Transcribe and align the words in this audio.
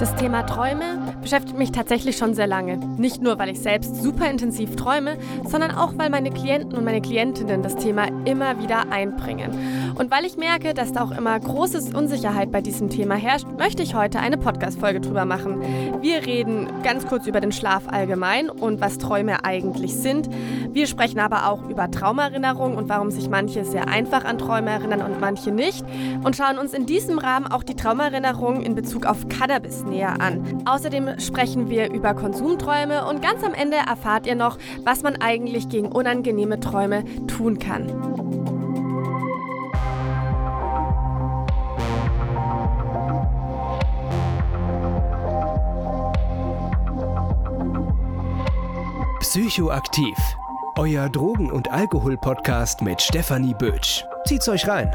Das 0.00 0.16
Thema 0.16 0.46
Träume 0.46 1.14
beschäftigt 1.20 1.58
mich 1.58 1.72
tatsächlich 1.72 2.16
schon 2.16 2.32
sehr 2.32 2.46
lange. 2.46 2.78
Nicht 2.78 3.20
nur, 3.20 3.38
weil 3.38 3.50
ich 3.50 3.60
selbst 3.60 3.96
super 3.96 4.30
intensiv 4.30 4.74
träume, 4.74 5.18
sondern 5.46 5.72
auch, 5.72 5.92
weil 5.98 6.08
meine 6.08 6.30
Klienten 6.30 6.78
und 6.78 6.86
meine 6.86 7.02
Klientinnen 7.02 7.62
das 7.62 7.76
Thema 7.76 8.06
immer 8.24 8.62
wieder 8.62 8.90
einbringen. 8.90 9.92
Und 9.96 10.10
weil 10.10 10.24
ich 10.24 10.38
merke, 10.38 10.72
dass 10.72 10.94
da 10.94 11.04
auch 11.04 11.10
immer 11.10 11.38
große 11.38 11.94
Unsicherheit 11.94 12.50
bei 12.50 12.62
diesem 12.62 12.88
Thema 12.88 13.14
herrscht, 13.16 13.46
möchte 13.58 13.82
ich 13.82 13.94
heute 13.94 14.20
eine 14.20 14.38
Podcast-Folge 14.38 15.02
drüber 15.02 15.26
machen. 15.26 15.60
Wir 16.00 16.24
reden 16.24 16.68
ganz 16.82 17.06
kurz 17.06 17.26
über 17.26 17.42
den 17.42 17.52
Schlaf 17.52 17.82
allgemein 17.86 18.48
und 18.48 18.80
was 18.80 18.96
Träume 18.96 19.44
eigentlich 19.44 19.94
sind. 19.94 20.30
Wir 20.72 20.86
sprechen 20.86 21.20
aber 21.20 21.50
auch 21.50 21.68
über 21.68 21.90
Traumerinnerung 21.90 22.78
und 22.78 22.88
warum 22.88 23.10
sich 23.10 23.28
manche 23.28 23.66
sehr 23.66 23.88
einfach 23.88 24.24
an 24.24 24.38
Träume 24.38 24.70
erinnern 24.70 25.02
und 25.02 25.20
manche 25.20 25.50
nicht. 25.50 25.84
Und 26.24 26.36
schauen 26.36 26.56
uns 26.56 26.72
in 26.72 26.86
diesem 26.86 27.18
Rahmen 27.18 27.46
auch 27.46 27.64
die 27.64 27.76
Traumerinnerung 27.76 28.62
in 28.62 28.74
Bezug 28.74 29.04
auf 29.04 29.28
Cannabis 29.28 29.84
näher 29.90 30.20
an. 30.20 30.62
Außerdem 30.64 31.18
sprechen 31.18 31.68
wir 31.68 31.92
über 31.92 32.14
Konsumträume 32.14 33.06
und 33.06 33.20
ganz 33.20 33.44
am 33.44 33.52
Ende 33.52 33.76
erfahrt 33.76 34.26
ihr 34.26 34.34
noch, 34.34 34.56
was 34.84 35.02
man 35.02 35.16
eigentlich 35.20 35.68
gegen 35.68 35.88
unangenehme 35.92 36.60
Träume 36.60 37.04
tun 37.26 37.58
kann. 37.58 37.86
Psychoaktiv. 49.20 50.16
Euer 50.76 51.08
Drogen- 51.08 51.52
und 51.52 51.70
Alkohol-Podcast 51.70 52.82
mit 52.82 53.00
Stefanie 53.00 53.54
Bötsch. 53.54 54.04
Zieht's 54.24 54.48
euch 54.48 54.66
rein. 54.66 54.90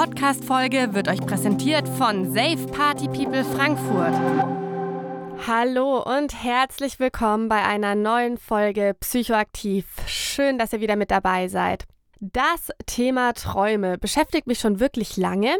Podcast-Folge 0.00 0.94
wird 0.94 1.08
euch 1.08 1.20
präsentiert 1.20 1.86
von 1.86 2.32
Safe 2.32 2.66
Party 2.68 3.06
People 3.06 3.44
Frankfurt. 3.44 4.14
Hallo 5.46 6.02
und 6.02 6.42
herzlich 6.42 6.98
willkommen 6.98 7.50
bei 7.50 7.62
einer 7.62 7.94
neuen 7.94 8.38
Folge 8.38 8.96
Psychoaktiv. 8.98 9.84
Schön, 10.06 10.56
dass 10.56 10.72
ihr 10.72 10.80
wieder 10.80 10.96
mit 10.96 11.10
dabei 11.10 11.48
seid. 11.48 11.84
Das 12.18 12.70
Thema 12.86 13.34
Träume 13.34 13.98
beschäftigt 13.98 14.46
mich 14.46 14.58
schon 14.58 14.80
wirklich 14.80 15.18
lange, 15.18 15.54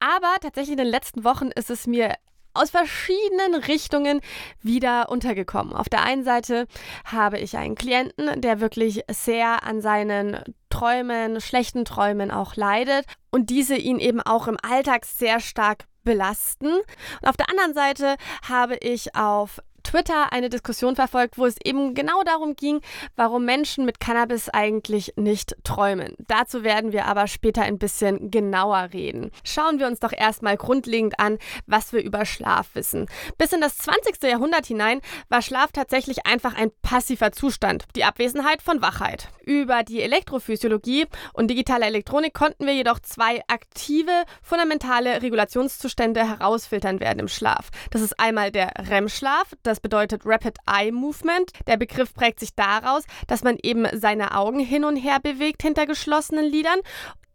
aber 0.00 0.36
tatsächlich 0.40 0.72
in 0.72 0.78
den 0.78 0.86
letzten 0.86 1.22
Wochen 1.24 1.48
ist 1.48 1.68
es 1.68 1.86
mir 1.86 2.14
aus 2.56 2.70
verschiedenen 2.70 3.54
Richtungen 3.54 4.20
wieder 4.62 5.08
untergekommen. 5.08 5.74
Auf 5.74 5.88
der 5.88 6.02
einen 6.02 6.24
Seite 6.24 6.66
habe 7.04 7.38
ich 7.38 7.56
einen 7.56 7.74
Klienten, 7.74 8.40
der 8.40 8.60
wirklich 8.60 9.02
sehr 9.10 9.62
an 9.62 9.80
seinen 9.80 10.38
Träumen, 10.70 11.40
schlechten 11.40 11.84
Träumen 11.84 12.30
auch 12.30 12.56
leidet 12.56 13.06
und 13.30 13.50
diese 13.50 13.76
ihn 13.76 13.98
eben 13.98 14.20
auch 14.20 14.48
im 14.48 14.56
Alltag 14.62 15.04
sehr 15.04 15.40
stark 15.40 15.84
belasten. 16.04 16.68
Und 16.68 17.28
auf 17.28 17.36
der 17.36 17.50
anderen 17.50 17.74
Seite 17.74 18.16
habe 18.48 18.76
ich 18.76 19.14
auf 19.14 19.60
Twitter 19.96 20.30
eine 20.30 20.50
Diskussion 20.50 20.94
verfolgt, 20.94 21.38
wo 21.38 21.46
es 21.46 21.56
eben 21.64 21.94
genau 21.94 22.22
darum 22.22 22.54
ging, 22.54 22.82
warum 23.14 23.46
Menschen 23.46 23.86
mit 23.86 23.98
Cannabis 23.98 24.50
eigentlich 24.50 25.14
nicht 25.16 25.56
träumen. 25.64 26.14
Dazu 26.18 26.64
werden 26.64 26.92
wir 26.92 27.06
aber 27.06 27.26
später 27.28 27.62
ein 27.62 27.78
bisschen 27.78 28.30
genauer 28.30 28.90
reden. 28.92 29.30
Schauen 29.42 29.78
wir 29.78 29.86
uns 29.86 29.98
doch 29.98 30.12
erstmal 30.12 30.58
grundlegend 30.58 31.18
an, 31.18 31.38
was 31.66 31.94
wir 31.94 32.02
über 32.02 32.26
Schlaf 32.26 32.74
wissen. 32.74 33.06
Bis 33.38 33.54
in 33.54 33.62
das 33.62 33.78
20. 33.78 34.22
Jahrhundert 34.22 34.66
hinein 34.66 35.00
war 35.30 35.40
Schlaf 35.40 35.72
tatsächlich 35.72 36.26
einfach 36.26 36.54
ein 36.54 36.72
passiver 36.82 37.32
Zustand, 37.32 37.86
die 37.96 38.04
Abwesenheit 38.04 38.60
von 38.60 38.82
Wachheit. 38.82 39.28
Über 39.46 39.82
die 39.82 40.02
Elektrophysiologie 40.02 41.06
und 41.32 41.48
digitale 41.48 41.86
Elektronik 41.86 42.34
konnten 42.34 42.66
wir 42.66 42.74
jedoch 42.74 42.98
zwei 43.00 43.40
aktive, 43.48 44.24
fundamentale 44.42 45.22
Regulationszustände 45.22 46.28
herausfiltern 46.28 47.00
werden 47.00 47.20
im 47.20 47.28
Schlaf. 47.28 47.70
Das 47.92 48.02
ist 48.02 48.20
einmal 48.20 48.50
der 48.50 48.72
REM-Schlaf, 48.90 49.54
das 49.62 49.80
bedeutet 49.86 50.22
Rapid 50.24 50.58
Eye 50.66 50.90
Movement. 50.90 51.52
Der 51.68 51.76
Begriff 51.76 52.12
prägt 52.12 52.40
sich 52.40 52.56
daraus, 52.56 53.04
dass 53.28 53.44
man 53.44 53.56
eben 53.62 53.86
seine 53.96 54.36
Augen 54.36 54.58
hin 54.58 54.84
und 54.84 54.96
her 54.96 55.20
bewegt 55.22 55.62
hinter 55.62 55.86
geschlossenen 55.86 56.44
Lidern. 56.44 56.80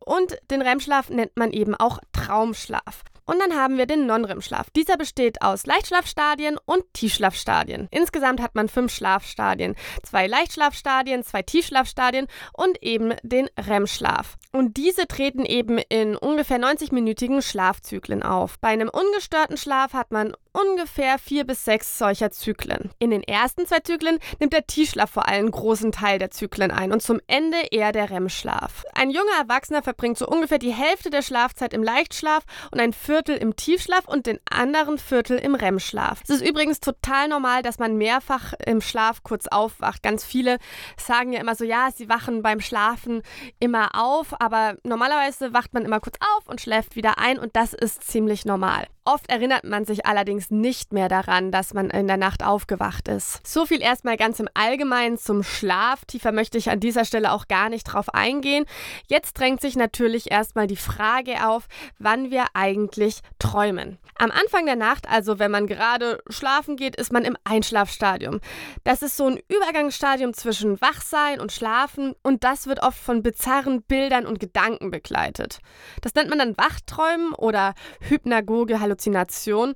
Und 0.04 0.38
den 0.50 0.62
REM-Schlaf 0.62 1.10
nennt 1.10 1.38
man 1.38 1.52
eben 1.52 1.76
auch 1.76 2.00
Traumschlaf. 2.12 3.06
Und 3.32 3.40
dann 3.40 3.56
haben 3.56 3.78
wir 3.78 3.86
den 3.86 4.08
Non-REM-Schlaf. 4.08 4.72
Dieser 4.72 4.98
besteht 4.98 5.42
aus 5.42 5.66
Leichtschlafstadien 5.66 6.58
und 6.66 6.84
Tiefschlafstadien. 6.92 7.88
Insgesamt 7.90 8.42
hat 8.42 8.56
man 8.56 8.68
fünf 8.68 8.94
Schlafstadien. 8.94 9.76
Zwei 10.04 10.28
Leichtschlafstadien, 10.28 11.24
zwei 11.24 11.42
Tiefschlafstadien 11.42 12.28
und 12.52 12.84
eben 12.84 13.14
den 13.24 13.48
REM-Schlaf. 13.58 14.36
Und 14.52 14.76
diese 14.76 15.08
treten 15.08 15.46
eben 15.46 15.78
in 15.78 16.18
ungefähr 16.18 16.60
90-minütigen 16.60 17.42
Schlafzyklen 17.42 18.22
auf. 18.22 18.60
Bei 18.60 18.68
einem 18.68 18.90
ungestörten 18.90 19.56
Schlaf 19.56 19.94
hat 19.94 20.12
man 20.12 20.34
ungefähr 20.52 21.18
vier 21.18 21.46
bis 21.46 21.64
sechs 21.64 21.98
solcher 21.98 22.32
Zyklen. 22.32 22.92
In 23.00 23.12
den 23.12 23.24
ersten 23.24 23.66
zwei 23.66 23.80
Zyklen 23.80 24.20
nimmt 24.42 24.52
der 24.52 24.68
Tiefschlaf 24.68 25.10
vor 25.10 25.30
allem 25.30 25.46
einen 25.46 25.52
großen 25.52 25.94
Teil 25.94 26.20
der 26.20 26.32
Zyklen 26.32 26.72
ein 26.72 26.92
und 26.92 27.02
zum 27.02 27.22
Ende 27.28 27.58
eher 27.72 27.94
der 27.94 28.10
REM-Schlaf. 28.10 28.84
Ein 28.94 29.10
junger 29.10 29.40
Erwachsener 29.40 29.82
verbringt 29.82 30.18
so 30.18 30.28
ungefähr 30.28 30.60
die 30.60 30.74
Hälfte 30.74 31.10
der 31.10 31.22
Schlafzeit 31.22 31.74
im 31.74 31.82
Leichtschlaf 31.82 32.44
und 32.72 32.82
ein 32.82 32.92
Viertel 32.92 33.21
im 33.30 33.56
Tiefschlaf 33.56 34.08
und 34.08 34.26
den 34.26 34.40
anderen 34.50 34.98
Viertel 34.98 35.38
im 35.38 35.56
REM-Schlaf. 35.56 36.22
Es 36.24 36.30
ist 36.30 36.42
übrigens 36.42 36.80
total 36.80 37.28
normal, 37.28 37.62
dass 37.62 37.80
man 37.80 37.98
mehrfach 37.98 38.54
im 38.66 38.82
Schlaf 38.82 39.24
kurz 39.24 39.48
aufwacht. 39.48 40.04
Ganz 40.04 40.24
viele 40.24 40.58
sagen 40.98 41.34
ja 41.34 41.40
immer 41.40 41.56
so, 41.56 41.64
ja, 41.64 41.90
sie 41.96 42.10
wachen 42.10 42.42
beim 42.42 42.60
Schlafen 42.60 43.22
immer 43.60 43.92
auf, 43.94 44.40
aber 44.42 44.76
normalerweise 44.84 45.54
wacht 45.54 45.74
man 45.74 45.86
immer 45.86 46.00
kurz 46.00 46.18
auf 46.38 46.48
und 46.48 46.62
schläft 46.62 46.96
wieder 46.96 47.18
ein 47.18 47.40
und 47.40 47.56
das 47.56 47.74
ist 47.74 48.04
ziemlich 48.04 48.46
normal. 48.46 48.88
Oft 49.04 49.32
erinnert 49.32 49.64
man 49.64 49.84
sich 49.84 50.06
allerdings 50.06 50.52
nicht 50.52 50.94
mehr 50.94 51.10
daran, 51.10 51.52
dass 51.52 51.74
man 51.74 51.90
in 51.90 52.06
der 52.06 52.18
Nacht 52.18 52.44
aufgewacht 52.44 53.08
ist. 53.08 53.46
So 53.46 53.66
viel 53.66 53.82
erstmal 53.82 54.16
ganz 54.16 54.40
im 54.40 54.48
Allgemeinen 54.54 55.18
zum 55.18 55.42
Schlaf. 55.42 56.06
Tiefer 56.06 56.32
möchte 56.32 56.60
ich 56.60 56.70
an 56.70 56.80
dieser 56.80 57.04
Stelle 57.04 57.32
auch 57.32 57.48
gar 57.48 57.70
nicht 57.70 57.86
drauf 57.86 58.14
eingehen. 58.14 58.66
Jetzt 59.08 59.40
drängt 59.40 59.60
sich 59.60 59.76
natürlich 59.76 60.30
erstmal 60.30 60.68
die 60.68 60.76
Frage 60.76 61.48
auf, 61.48 61.68
wann 61.98 62.30
wir 62.30 62.46
eigentlich 62.54 63.22
träumen. 63.40 63.98
Am 64.20 64.30
Anfang 64.30 64.68
der 64.68 64.76
Nacht, 64.76 65.10
also 65.10 65.40
wenn 65.40 65.50
man 65.50 65.66
gerade 65.66 66.22
schlafen 66.30 66.76
geht, 66.76 66.96
ist 66.96 67.12
man 67.12 67.26
im 67.26 67.36
Einschlafstadium. 67.44 68.40
Das 68.84 69.02
ist 69.02 69.18
so 69.18 69.26
ein 69.26 69.40
Übergangsstadium 69.48 70.36
zwischen 70.36 70.80
Wachsein 70.80 71.40
und 71.40 71.52
Schlafen 71.52 72.14
und 72.22 72.44
das 72.44 72.68
wird 72.68 72.84
oft 72.84 73.00
von 73.00 73.24
bizarren 73.24 73.82
Bildern 73.82 74.28
und 74.28 74.40
Gedanken 74.40 74.92
begleitet. 74.92 75.58
Das 76.02 76.14
nennt 76.14 76.30
man 76.30 76.38
dann 76.38 76.56
Wachträumen 76.56 77.34
oder 77.34 77.74
Hypnagoge 78.02 78.80
Halluzination. 79.02 79.74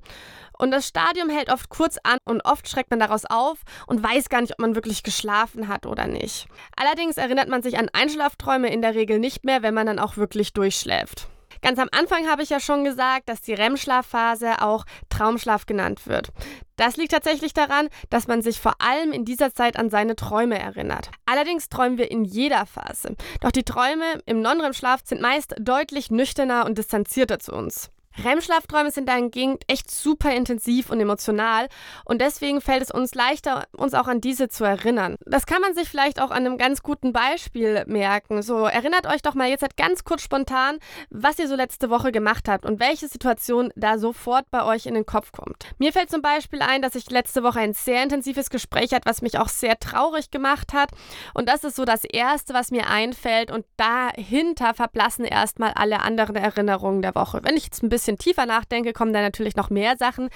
Und 0.58 0.70
das 0.70 0.88
Stadium 0.88 1.28
hält 1.28 1.52
oft 1.52 1.68
kurz 1.68 1.98
an 2.02 2.18
und 2.24 2.40
oft 2.46 2.66
schreckt 2.68 2.90
man 2.90 3.00
daraus 3.00 3.24
auf 3.26 3.58
und 3.86 4.02
weiß 4.02 4.30
gar 4.30 4.40
nicht, 4.40 4.52
ob 4.52 4.60
man 4.60 4.74
wirklich 4.74 5.02
geschlafen 5.02 5.68
hat 5.68 5.84
oder 5.84 6.06
nicht. 6.06 6.46
Allerdings 6.76 7.18
erinnert 7.18 7.48
man 7.48 7.62
sich 7.62 7.78
an 7.78 7.90
Einschlafträume 7.92 8.72
in 8.72 8.80
der 8.80 8.94
Regel 8.94 9.18
nicht 9.18 9.44
mehr, 9.44 9.62
wenn 9.62 9.74
man 9.74 9.86
dann 9.86 9.98
auch 9.98 10.16
wirklich 10.16 10.54
durchschläft. 10.54 11.28
Ganz 11.62 11.78
am 11.78 11.88
Anfang 11.90 12.28
habe 12.28 12.42
ich 12.42 12.50
ja 12.50 12.60
schon 12.60 12.84
gesagt, 12.84 13.28
dass 13.28 13.40
die 13.40 13.54
REM-Schlafphase 13.54 14.62
auch 14.62 14.84
Traumschlaf 15.08 15.66
genannt 15.66 16.06
wird. 16.06 16.28
Das 16.76 16.96
liegt 16.96 17.12
tatsächlich 17.12 17.54
daran, 17.54 17.88
dass 18.10 18.28
man 18.28 18.42
sich 18.42 18.60
vor 18.60 18.74
allem 18.80 19.12
in 19.12 19.24
dieser 19.24 19.54
Zeit 19.54 19.78
an 19.78 19.90
seine 19.90 20.16
Träume 20.16 20.58
erinnert. 20.58 21.10
Allerdings 21.24 21.68
träumen 21.68 21.98
wir 21.98 22.10
in 22.10 22.24
jeder 22.24 22.66
Phase. 22.66 23.16
Doch 23.40 23.50
die 23.50 23.64
Träume 23.64 24.04
im 24.26 24.42
Non-REM-Schlaf 24.42 25.00
sind 25.04 25.20
meist 25.20 25.54
deutlich 25.58 26.10
nüchterner 26.10 26.66
und 26.66 26.76
distanzierter 26.78 27.38
zu 27.38 27.52
uns. 27.52 27.90
REM-Schlafträume 28.22 28.90
sind 28.90 29.08
dahingehend 29.08 29.62
echt 29.66 29.90
super 29.90 30.34
intensiv 30.34 30.90
und 30.90 31.00
emotional 31.00 31.68
und 32.04 32.20
deswegen 32.20 32.60
fällt 32.60 32.82
es 32.82 32.90
uns 32.90 33.14
leichter, 33.14 33.64
uns 33.76 33.94
auch 33.94 34.08
an 34.08 34.20
diese 34.20 34.48
zu 34.48 34.64
erinnern. 34.64 35.16
Das 35.26 35.46
kann 35.46 35.60
man 35.60 35.74
sich 35.74 35.88
vielleicht 35.88 36.20
auch 36.20 36.30
an 36.30 36.46
einem 36.46 36.58
ganz 36.58 36.82
guten 36.82 37.12
Beispiel 37.12 37.84
merken. 37.86 38.42
So, 38.42 38.64
erinnert 38.64 39.06
euch 39.06 39.22
doch 39.22 39.34
mal 39.34 39.48
jetzt 39.48 39.62
halt 39.62 39.76
ganz 39.76 40.04
kurz 40.04 40.22
spontan, 40.22 40.78
was 41.10 41.38
ihr 41.38 41.48
so 41.48 41.56
letzte 41.56 41.90
Woche 41.90 42.12
gemacht 42.12 42.48
habt 42.48 42.64
und 42.64 42.80
welche 42.80 43.08
Situation 43.08 43.72
da 43.76 43.98
sofort 43.98 44.50
bei 44.50 44.64
euch 44.64 44.86
in 44.86 44.94
den 44.94 45.06
Kopf 45.06 45.32
kommt. 45.32 45.66
Mir 45.78 45.92
fällt 45.92 46.10
zum 46.10 46.22
Beispiel 46.22 46.62
ein, 46.62 46.82
dass 46.82 46.94
ich 46.94 47.10
letzte 47.10 47.42
Woche 47.42 47.60
ein 47.60 47.74
sehr 47.74 48.02
intensives 48.02 48.50
Gespräch 48.50 48.92
hatte, 48.92 49.08
was 49.08 49.22
mich 49.22 49.38
auch 49.38 49.48
sehr 49.48 49.78
traurig 49.78 50.30
gemacht 50.30 50.72
hat 50.72 50.90
und 51.34 51.48
das 51.48 51.64
ist 51.64 51.76
so 51.76 51.84
das 51.84 52.04
Erste, 52.04 52.54
was 52.54 52.70
mir 52.70 52.88
einfällt 52.88 53.50
und 53.50 53.66
dahinter 53.76 54.74
verblassen 54.74 55.24
erstmal 55.24 55.72
alle 55.72 56.00
anderen 56.00 56.36
Erinnerungen 56.36 57.02
der 57.02 57.14
Woche. 57.14 57.40
Wenn 57.42 57.56
ich 57.56 57.64
jetzt 57.64 57.82
ein 57.82 57.88
bisschen 57.88 58.05
bisschen 58.06 58.18
tiefer 58.18 58.46
nachdenke, 58.46 58.92
kommen 58.92 59.12
da 59.12 59.20
natürlich 59.20 59.56
noch 59.56 59.70
mehr 59.70 59.96
Sachen. 59.96 60.28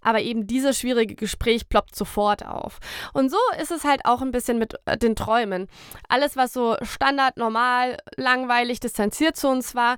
Aber 0.00 0.20
eben 0.20 0.46
dieses 0.46 0.78
schwierige 0.78 1.14
Gespräch 1.14 1.68
ploppt 1.68 1.94
sofort 1.94 2.44
auf. 2.44 2.78
Und 3.12 3.30
so 3.30 3.38
ist 3.60 3.70
es 3.70 3.84
halt 3.84 4.04
auch 4.04 4.22
ein 4.22 4.32
bisschen 4.32 4.58
mit 4.58 4.74
äh, 4.86 4.98
den 4.98 5.16
Träumen. 5.16 5.68
Alles, 6.08 6.36
was 6.36 6.52
so 6.52 6.76
standard, 6.82 7.36
normal, 7.36 7.96
langweilig, 8.16 8.80
distanziert 8.80 9.36
zu 9.36 9.48
uns 9.48 9.74
war, 9.74 9.96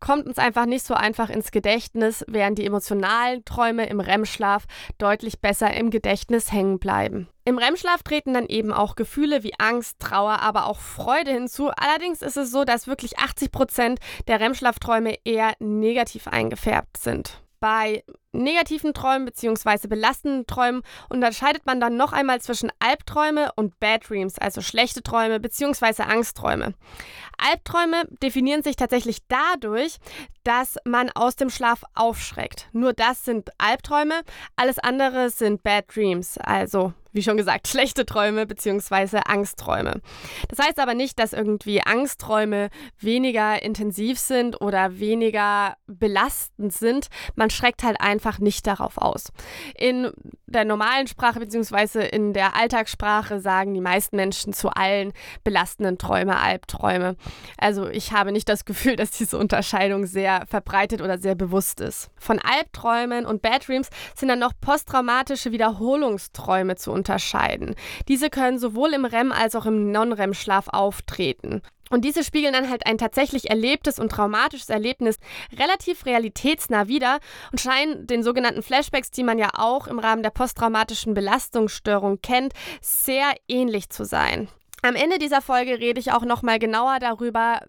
kommt 0.00 0.26
uns 0.26 0.38
einfach 0.38 0.66
nicht 0.66 0.84
so 0.84 0.94
einfach 0.94 1.30
ins 1.30 1.50
Gedächtnis, 1.50 2.24
während 2.28 2.58
die 2.58 2.66
emotionalen 2.66 3.44
Träume 3.44 3.86
im 3.86 4.00
REM-Schlaf 4.00 4.64
deutlich 4.98 5.40
besser 5.40 5.72
im 5.74 5.90
Gedächtnis 5.90 6.52
hängen 6.52 6.78
bleiben. 6.78 7.28
Im 7.44 7.58
REM-Schlaf 7.58 8.02
treten 8.02 8.34
dann 8.34 8.46
eben 8.46 8.72
auch 8.72 8.96
Gefühle 8.96 9.42
wie 9.42 9.54
Angst, 9.58 10.00
Trauer, 10.00 10.40
aber 10.40 10.66
auch 10.66 10.80
Freude 10.80 11.30
hinzu. 11.30 11.70
Allerdings 11.76 12.22
ist 12.22 12.36
es 12.36 12.50
so, 12.50 12.64
dass 12.64 12.86
wirklich 12.86 13.18
80 13.18 13.52
Prozent 13.52 14.00
der 14.26 14.40
REM-Schlafträume 14.40 15.16
eher 15.24 15.54
negativ 15.60 16.26
eingefärbt 16.26 16.96
sind. 16.96 17.40
Bei 17.60 18.04
negativen 18.42 18.94
Träumen 18.94 19.24
bzw. 19.24 19.88
belastenden 19.88 20.46
Träumen 20.46 20.82
unterscheidet 21.08 21.66
man 21.66 21.80
dann 21.80 21.96
noch 21.96 22.12
einmal 22.12 22.40
zwischen 22.40 22.70
Albträume 22.78 23.50
und 23.56 23.78
Bad 23.80 24.08
Dreams, 24.08 24.38
also 24.38 24.60
schlechte 24.60 25.02
Träume 25.02 25.40
bzw. 25.40 26.02
Angstträume. 26.02 26.74
Albträume 27.38 28.04
definieren 28.22 28.62
sich 28.62 28.76
tatsächlich 28.76 29.18
dadurch, 29.28 29.98
dass 30.44 30.76
man 30.84 31.10
aus 31.10 31.36
dem 31.36 31.50
Schlaf 31.50 31.82
aufschreckt. 31.94 32.68
Nur 32.72 32.92
das 32.92 33.24
sind 33.24 33.50
Albträume, 33.58 34.22
alles 34.54 34.78
andere 34.78 35.30
sind 35.30 35.62
Bad 35.62 35.94
Dreams, 35.94 36.38
also 36.38 36.92
wie 37.16 37.22
schon 37.22 37.36
gesagt, 37.36 37.66
schlechte 37.68 38.06
Träume 38.06 38.46
bzw. 38.46 39.20
Angstträume. 39.26 40.00
Das 40.48 40.64
heißt 40.64 40.78
aber 40.78 40.94
nicht, 40.94 41.18
dass 41.18 41.32
irgendwie 41.32 41.80
Angstträume 41.82 42.68
weniger 43.00 43.62
intensiv 43.62 44.18
sind 44.18 44.60
oder 44.60 44.98
weniger 44.98 45.76
belastend 45.86 46.72
sind. 46.72 47.08
Man 47.34 47.50
schreckt 47.50 47.82
halt 47.82 48.00
einfach 48.00 48.25
nicht 48.38 48.66
darauf 48.66 48.98
aus. 48.98 49.32
In 49.76 50.10
der 50.46 50.64
normalen 50.64 51.06
Sprache 51.06 51.40
bzw. 51.40 52.06
in 52.06 52.32
der 52.32 52.56
Alltagssprache 52.56 53.40
sagen 53.40 53.74
die 53.74 53.80
meisten 53.80 54.16
Menschen 54.16 54.52
zu 54.52 54.68
allen 54.70 55.12
belastenden 55.44 55.98
Träume 55.98 56.38
Albträume. 56.38 57.16
Also 57.58 57.88
ich 57.88 58.12
habe 58.12 58.32
nicht 58.32 58.48
das 58.48 58.64
Gefühl, 58.64 58.96
dass 58.96 59.10
diese 59.10 59.38
Unterscheidung 59.38 60.06
sehr 60.06 60.44
verbreitet 60.46 61.00
oder 61.00 61.18
sehr 61.18 61.34
bewusst 61.34 61.80
ist. 61.80 62.10
Von 62.16 62.38
Albträumen 62.38 63.26
und 63.26 63.42
Bad 63.42 63.68
Dreams 63.68 63.90
sind 64.14 64.28
dann 64.28 64.38
noch 64.38 64.52
posttraumatische 64.60 65.52
Wiederholungsträume 65.52 66.76
zu 66.76 66.92
unterscheiden. 66.92 67.74
Diese 68.08 68.30
können 68.30 68.58
sowohl 68.58 68.92
im 68.94 69.04
REM 69.04 69.32
als 69.32 69.54
auch 69.54 69.66
im 69.66 69.90
Non-REM-Schlaf 69.90 70.68
auftreten. 70.68 71.62
Und 71.90 72.04
diese 72.04 72.24
spiegeln 72.24 72.52
dann 72.52 72.70
halt 72.70 72.86
ein 72.86 72.98
tatsächlich 72.98 73.50
erlebtes 73.50 73.98
und 73.98 74.10
traumatisches 74.10 74.70
Erlebnis 74.70 75.16
relativ 75.56 76.04
realitätsnah 76.04 76.88
wider 76.88 77.18
und 77.52 77.60
scheinen 77.60 78.06
den 78.06 78.22
sogenannten 78.22 78.62
Flashbacks, 78.62 79.10
die 79.10 79.22
man 79.22 79.38
ja 79.38 79.50
auch 79.54 79.86
im 79.86 79.98
Rahmen 79.98 80.22
der 80.22 80.30
posttraumatischen 80.30 81.14
Belastungsstörung 81.14 82.20
kennt, 82.20 82.52
sehr 82.80 83.34
ähnlich 83.48 83.90
zu 83.90 84.04
sein. 84.04 84.48
Am 84.86 84.94
Ende 84.94 85.18
dieser 85.18 85.42
Folge 85.42 85.80
rede 85.80 85.98
ich 85.98 86.12
auch 86.12 86.24
nochmal 86.24 86.60
genauer 86.60 86.98
darüber, 87.00 87.60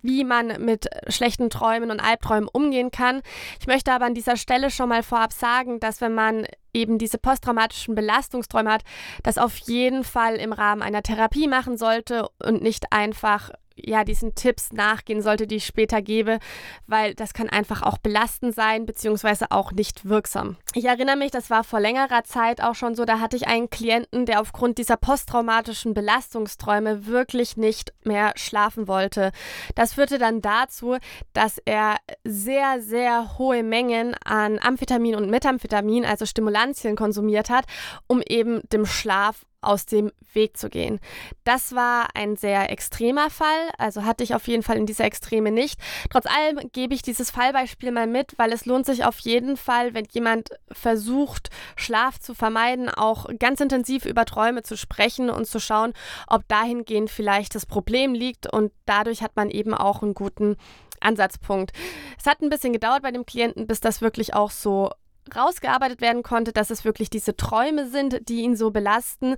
wie 0.00 0.24
man 0.24 0.64
mit 0.64 0.88
schlechten 1.08 1.50
Träumen 1.50 1.90
und 1.90 2.00
Albträumen 2.00 2.48
umgehen 2.50 2.90
kann. 2.90 3.20
Ich 3.60 3.66
möchte 3.66 3.92
aber 3.92 4.06
an 4.06 4.14
dieser 4.14 4.38
Stelle 4.38 4.70
schon 4.70 4.88
mal 4.88 5.02
vorab 5.02 5.34
sagen, 5.34 5.78
dass 5.78 6.00
wenn 6.00 6.14
man 6.14 6.46
eben 6.72 6.96
diese 6.96 7.18
posttraumatischen 7.18 7.94
Belastungsträume 7.94 8.72
hat, 8.72 8.82
das 9.22 9.36
auf 9.36 9.58
jeden 9.58 10.04
Fall 10.04 10.36
im 10.36 10.54
Rahmen 10.54 10.80
einer 10.80 11.02
Therapie 11.02 11.48
machen 11.48 11.76
sollte 11.76 12.28
und 12.42 12.62
nicht 12.62 12.92
einfach 12.92 13.50
ja, 13.76 14.04
diesen 14.04 14.34
Tipps 14.34 14.72
nachgehen 14.72 15.22
sollte, 15.22 15.46
die 15.46 15.56
ich 15.56 15.66
später 15.66 16.00
gebe, 16.02 16.38
weil 16.86 17.14
das 17.14 17.34
kann 17.34 17.48
einfach 17.48 17.82
auch 17.82 17.98
belastend 17.98 18.54
sein, 18.54 18.86
beziehungsweise 18.86 19.50
auch 19.50 19.72
nicht 19.72 20.08
wirksam. 20.08 20.56
Ich 20.74 20.84
erinnere 20.84 21.16
mich, 21.16 21.30
das 21.30 21.50
war 21.50 21.64
vor 21.64 21.80
längerer 21.80 22.24
Zeit 22.24 22.60
auch 22.60 22.74
schon 22.74 22.94
so, 22.94 23.04
da 23.04 23.20
hatte 23.20 23.36
ich 23.36 23.46
einen 23.46 23.70
Klienten, 23.70 24.26
der 24.26 24.40
aufgrund 24.40 24.78
dieser 24.78 24.96
posttraumatischen 24.96 25.94
Belastungsträume 25.94 27.06
wirklich 27.06 27.56
nicht 27.56 27.92
mehr 28.04 28.32
schlafen 28.36 28.88
wollte. 28.88 29.32
Das 29.74 29.94
führte 29.94 30.18
dann 30.18 30.40
dazu, 30.40 30.96
dass 31.32 31.58
er 31.64 31.96
sehr, 32.24 32.80
sehr 32.80 33.38
hohe 33.38 33.62
Mengen 33.62 34.14
an 34.24 34.58
Amphetamin 34.60 35.16
und 35.16 35.30
Methamphetamin, 35.30 36.04
also 36.04 36.26
Stimulantien, 36.26 36.96
konsumiert 36.96 37.50
hat, 37.50 37.64
um 38.06 38.22
eben 38.26 38.62
dem 38.72 38.86
Schlaf 38.86 39.44
aus 39.66 39.86
dem 39.86 40.12
Weg 40.32 40.56
zu 40.56 40.68
gehen. 40.68 41.00
Das 41.44 41.74
war 41.74 42.08
ein 42.14 42.36
sehr 42.36 42.70
extremer 42.70 43.30
Fall, 43.30 43.70
also 43.78 44.04
hatte 44.04 44.24
ich 44.24 44.34
auf 44.34 44.46
jeden 44.48 44.62
Fall 44.62 44.76
in 44.76 44.86
dieser 44.86 45.04
Extreme 45.04 45.50
nicht. 45.50 45.80
Trotz 46.10 46.26
allem 46.26 46.70
gebe 46.72 46.94
ich 46.94 47.02
dieses 47.02 47.30
Fallbeispiel 47.30 47.92
mal 47.92 48.06
mit, 48.06 48.34
weil 48.36 48.52
es 48.52 48.66
lohnt 48.66 48.86
sich 48.86 49.04
auf 49.04 49.18
jeden 49.20 49.56
Fall, 49.56 49.94
wenn 49.94 50.06
jemand 50.10 50.50
versucht, 50.70 51.50
Schlaf 51.76 52.18
zu 52.18 52.34
vermeiden, 52.34 52.88
auch 52.88 53.26
ganz 53.38 53.60
intensiv 53.60 54.04
über 54.04 54.24
Träume 54.24 54.62
zu 54.62 54.76
sprechen 54.76 55.30
und 55.30 55.46
zu 55.46 55.60
schauen, 55.60 55.92
ob 56.26 56.46
dahingehend 56.48 57.10
vielleicht 57.10 57.54
das 57.54 57.66
Problem 57.66 58.14
liegt 58.14 58.52
und 58.52 58.72
dadurch 58.86 59.22
hat 59.22 59.36
man 59.36 59.50
eben 59.50 59.74
auch 59.74 60.02
einen 60.02 60.14
guten 60.14 60.56
Ansatzpunkt. 61.00 61.72
Es 62.18 62.26
hat 62.26 62.40
ein 62.40 62.50
bisschen 62.50 62.72
gedauert 62.72 63.02
bei 63.02 63.10
dem 63.10 63.26
Klienten, 63.26 63.66
bis 63.66 63.80
das 63.80 64.00
wirklich 64.00 64.34
auch 64.34 64.50
so 64.50 64.90
rausgearbeitet 65.34 66.00
werden 66.00 66.22
konnte, 66.22 66.52
dass 66.52 66.70
es 66.70 66.84
wirklich 66.84 67.10
diese 67.10 67.36
Träume 67.36 67.88
sind, 67.88 68.28
die 68.28 68.42
ihn 68.42 68.56
so 68.56 68.70
belasten, 68.70 69.36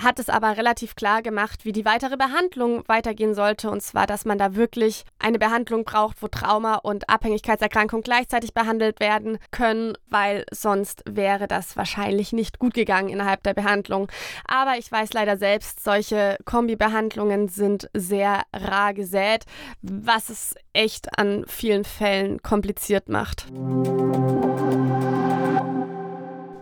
hat 0.00 0.18
es 0.18 0.28
aber 0.28 0.56
relativ 0.56 0.94
klar 0.94 1.22
gemacht, 1.22 1.64
wie 1.64 1.72
die 1.72 1.84
weitere 1.84 2.16
Behandlung 2.16 2.84
weitergehen 2.86 3.34
sollte. 3.34 3.70
Und 3.70 3.82
zwar, 3.82 4.06
dass 4.06 4.24
man 4.24 4.38
da 4.38 4.54
wirklich 4.54 5.04
eine 5.18 5.38
Behandlung 5.38 5.84
braucht, 5.84 6.22
wo 6.22 6.28
Trauma 6.28 6.76
und 6.76 7.08
Abhängigkeitserkrankung 7.08 8.02
gleichzeitig 8.02 8.54
behandelt 8.54 9.00
werden 9.00 9.38
können, 9.50 9.94
weil 10.08 10.44
sonst 10.52 11.02
wäre 11.08 11.48
das 11.48 11.76
wahrscheinlich 11.76 12.32
nicht 12.32 12.58
gut 12.58 12.74
gegangen 12.74 13.08
innerhalb 13.08 13.42
der 13.42 13.54
Behandlung. 13.54 14.08
Aber 14.46 14.78
ich 14.78 14.90
weiß 14.90 15.12
leider 15.12 15.36
selbst, 15.36 15.82
solche 15.82 16.36
Kombibehandlungen 16.44 17.48
sind 17.48 17.88
sehr 17.94 18.42
rar 18.52 18.94
gesät, 18.94 19.44
was 19.82 20.28
es 20.28 20.54
echt 20.76 21.18
an 21.18 21.44
vielen 21.48 21.84
Fällen 21.84 22.42
kompliziert 22.42 23.08
macht. 23.08 23.46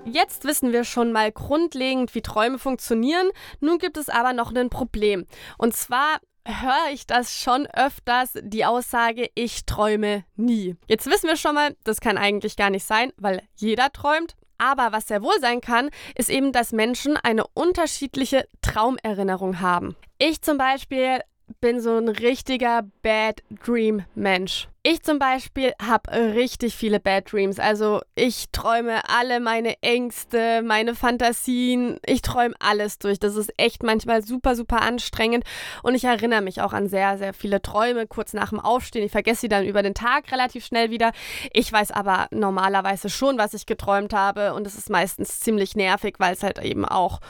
Jetzt 0.06 0.44
wissen 0.44 0.72
wir 0.72 0.84
schon 0.84 1.11
mal 1.12 1.32
grundlegend, 1.32 2.14
wie 2.14 2.22
Träume 2.22 2.58
funktionieren. 2.58 3.31
Nun 3.61 3.78
gibt 3.78 3.96
es 3.96 4.08
aber 4.08 4.32
noch 4.32 4.55
ein 4.55 4.70
Problem. 4.70 5.26
Und 5.58 5.75
zwar 5.75 6.20
höre 6.46 6.93
ich 6.93 7.06
das 7.06 7.34
schon 7.34 7.66
öfters, 7.66 8.34
die 8.43 8.64
Aussage, 8.64 9.28
ich 9.34 9.66
träume 9.66 10.25
nie. 10.37 10.76
Jetzt 10.87 11.06
wissen 11.06 11.28
wir 11.28 11.37
schon 11.37 11.55
mal, 11.55 11.75
das 11.84 12.00
kann 12.00 12.19
eigentlich 12.19 12.56
gar 12.56 12.70
nicht 12.70 12.87
sein, 12.87 13.12
weil 13.17 13.43
jeder 13.56 13.93
träumt. 13.93 14.37
Aber 14.58 14.93
was 14.93 15.08
sehr 15.08 15.22
wohl 15.22 15.38
sein 15.40 15.60
kann, 15.60 15.90
ist 16.14 16.31
eben, 16.31 16.52
dass 16.52 16.72
Menschen 16.72 17.17
eine 17.17 17.44
unterschiedliche 17.55 18.46
Traumerinnerung 18.62 19.60
haben. 19.60 19.96
Ich 20.19 20.43
zum 20.43 20.58
Beispiel 20.58 21.20
bin 21.61 21.81
so 21.81 21.96
ein 21.96 22.08
richtiger 22.08 22.82
Bad 23.02 23.43
Dream 23.64 24.05
Mensch. 24.14 24.69
Ich 24.82 25.02
zum 25.02 25.19
Beispiel 25.19 25.73
habe 25.81 26.11
richtig 26.35 26.75
viele 26.75 27.00
Bad 27.00 27.32
Dreams. 27.32 27.58
Also 27.58 28.02
ich 28.14 28.50
träume 28.52 29.00
alle 29.08 29.41
meine 29.41 29.81
Ängste, 29.82 30.61
meine 30.62 30.94
Fantasien. 30.94 31.99
Ich 32.05 32.20
träume 32.20 32.55
alles 32.58 32.99
durch. 32.99 33.19
Das 33.19 33.37
ist 33.37 33.50
echt 33.56 33.82
manchmal 33.82 34.23
super, 34.23 34.55
super 34.55 34.82
anstrengend. 34.82 35.44
Und 35.82 35.94
ich 35.94 36.05
erinnere 36.05 36.43
mich 36.43 36.61
auch 36.61 36.75
an 36.75 36.88
sehr, 36.88 37.17
sehr 37.17 37.32
viele 37.32 37.62
Träume 37.62 38.06
kurz 38.06 38.35
nach 38.35 38.50
dem 38.50 38.61
Aufstehen. 38.61 39.06
Ich 39.06 39.12
vergesse 39.12 39.43
sie 39.43 39.49
dann 39.49 39.64
über 39.64 39.82
den 39.82 39.94
Tag 39.94 40.31
relativ 40.31 40.67
schnell 40.67 40.91
wieder. 40.91 41.13
Ich 41.55 41.72
weiß 41.72 41.91
aber 41.91 42.27
normalerweise 42.31 43.08
schon, 43.08 43.39
was 43.39 43.55
ich 43.55 43.65
geträumt 43.65 44.13
habe. 44.13 44.53
Und 44.53 44.67
es 44.67 44.74
ist 44.74 44.91
meistens 44.91 45.41
ziemlich 45.41 45.77
nervig, 45.77 46.17
weil 46.19 46.34
es 46.34 46.43
halt 46.43 46.58
eben 46.63 46.84
auch 46.84 47.20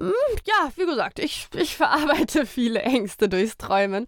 ja, 0.00 0.72
wie 0.76 0.86
gesagt, 0.86 1.18
ich, 1.18 1.48
ich 1.54 1.76
verarbeite 1.76 2.46
viele 2.46 2.82
Ängste 2.82 3.28
durchs 3.28 3.56
Träumen. 3.56 4.06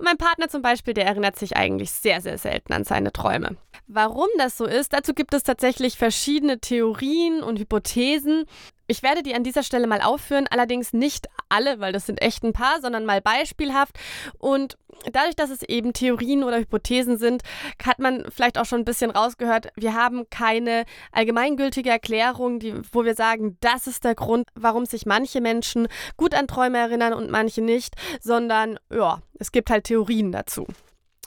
Mein 0.00 0.16
Partner 0.16 0.48
zum 0.48 0.62
Beispiel, 0.62 0.94
der 0.94 1.06
erinnert 1.06 1.38
sich 1.38 1.56
eigentlich 1.56 1.90
sehr, 1.92 2.20
sehr 2.20 2.38
selten 2.38 2.72
an 2.72 2.84
seine 2.84 3.12
Träume. 3.12 3.56
Warum 3.86 4.28
das 4.38 4.56
so 4.56 4.64
ist, 4.64 4.92
dazu 4.92 5.12
gibt 5.14 5.34
es 5.34 5.42
tatsächlich 5.42 5.96
verschiedene 5.96 6.60
Theorien 6.60 7.42
und 7.42 7.58
Hypothesen. 7.58 8.46
Ich 8.92 9.02
werde 9.02 9.22
die 9.22 9.34
an 9.34 9.42
dieser 9.42 9.62
Stelle 9.62 9.86
mal 9.86 10.02
aufführen, 10.02 10.46
allerdings 10.50 10.92
nicht 10.92 11.26
alle, 11.48 11.80
weil 11.80 11.94
das 11.94 12.04
sind 12.04 12.20
echt 12.20 12.44
ein 12.44 12.52
paar, 12.52 12.82
sondern 12.82 13.06
mal 13.06 13.22
beispielhaft. 13.22 13.98
Und 14.36 14.76
dadurch, 15.10 15.34
dass 15.34 15.48
es 15.48 15.62
eben 15.62 15.94
Theorien 15.94 16.44
oder 16.44 16.58
Hypothesen 16.58 17.16
sind, 17.16 17.42
hat 17.82 18.00
man 18.00 18.26
vielleicht 18.30 18.58
auch 18.58 18.66
schon 18.66 18.82
ein 18.82 18.84
bisschen 18.84 19.10
rausgehört, 19.10 19.68
wir 19.76 19.94
haben 19.94 20.28
keine 20.28 20.84
allgemeingültige 21.10 21.88
Erklärung, 21.88 22.58
die, 22.58 22.74
wo 22.92 23.06
wir 23.06 23.14
sagen, 23.14 23.56
das 23.62 23.86
ist 23.86 24.04
der 24.04 24.14
Grund, 24.14 24.48
warum 24.54 24.84
sich 24.84 25.06
manche 25.06 25.40
Menschen 25.40 25.88
gut 26.18 26.34
an 26.34 26.46
Träume 26.46 26.76
erinnern 26.76 27.14
und 27.14 27.30
manche 27.30 27.62
nicht, 27.62 27.94
sondern 28.20 28.78
ja, 28.92 29.22
es 29.38 29.52
gibt 29.52 29.70
halt 29.70 29.84
Theorien 29.84 30.32
dazu. 30.32 30.66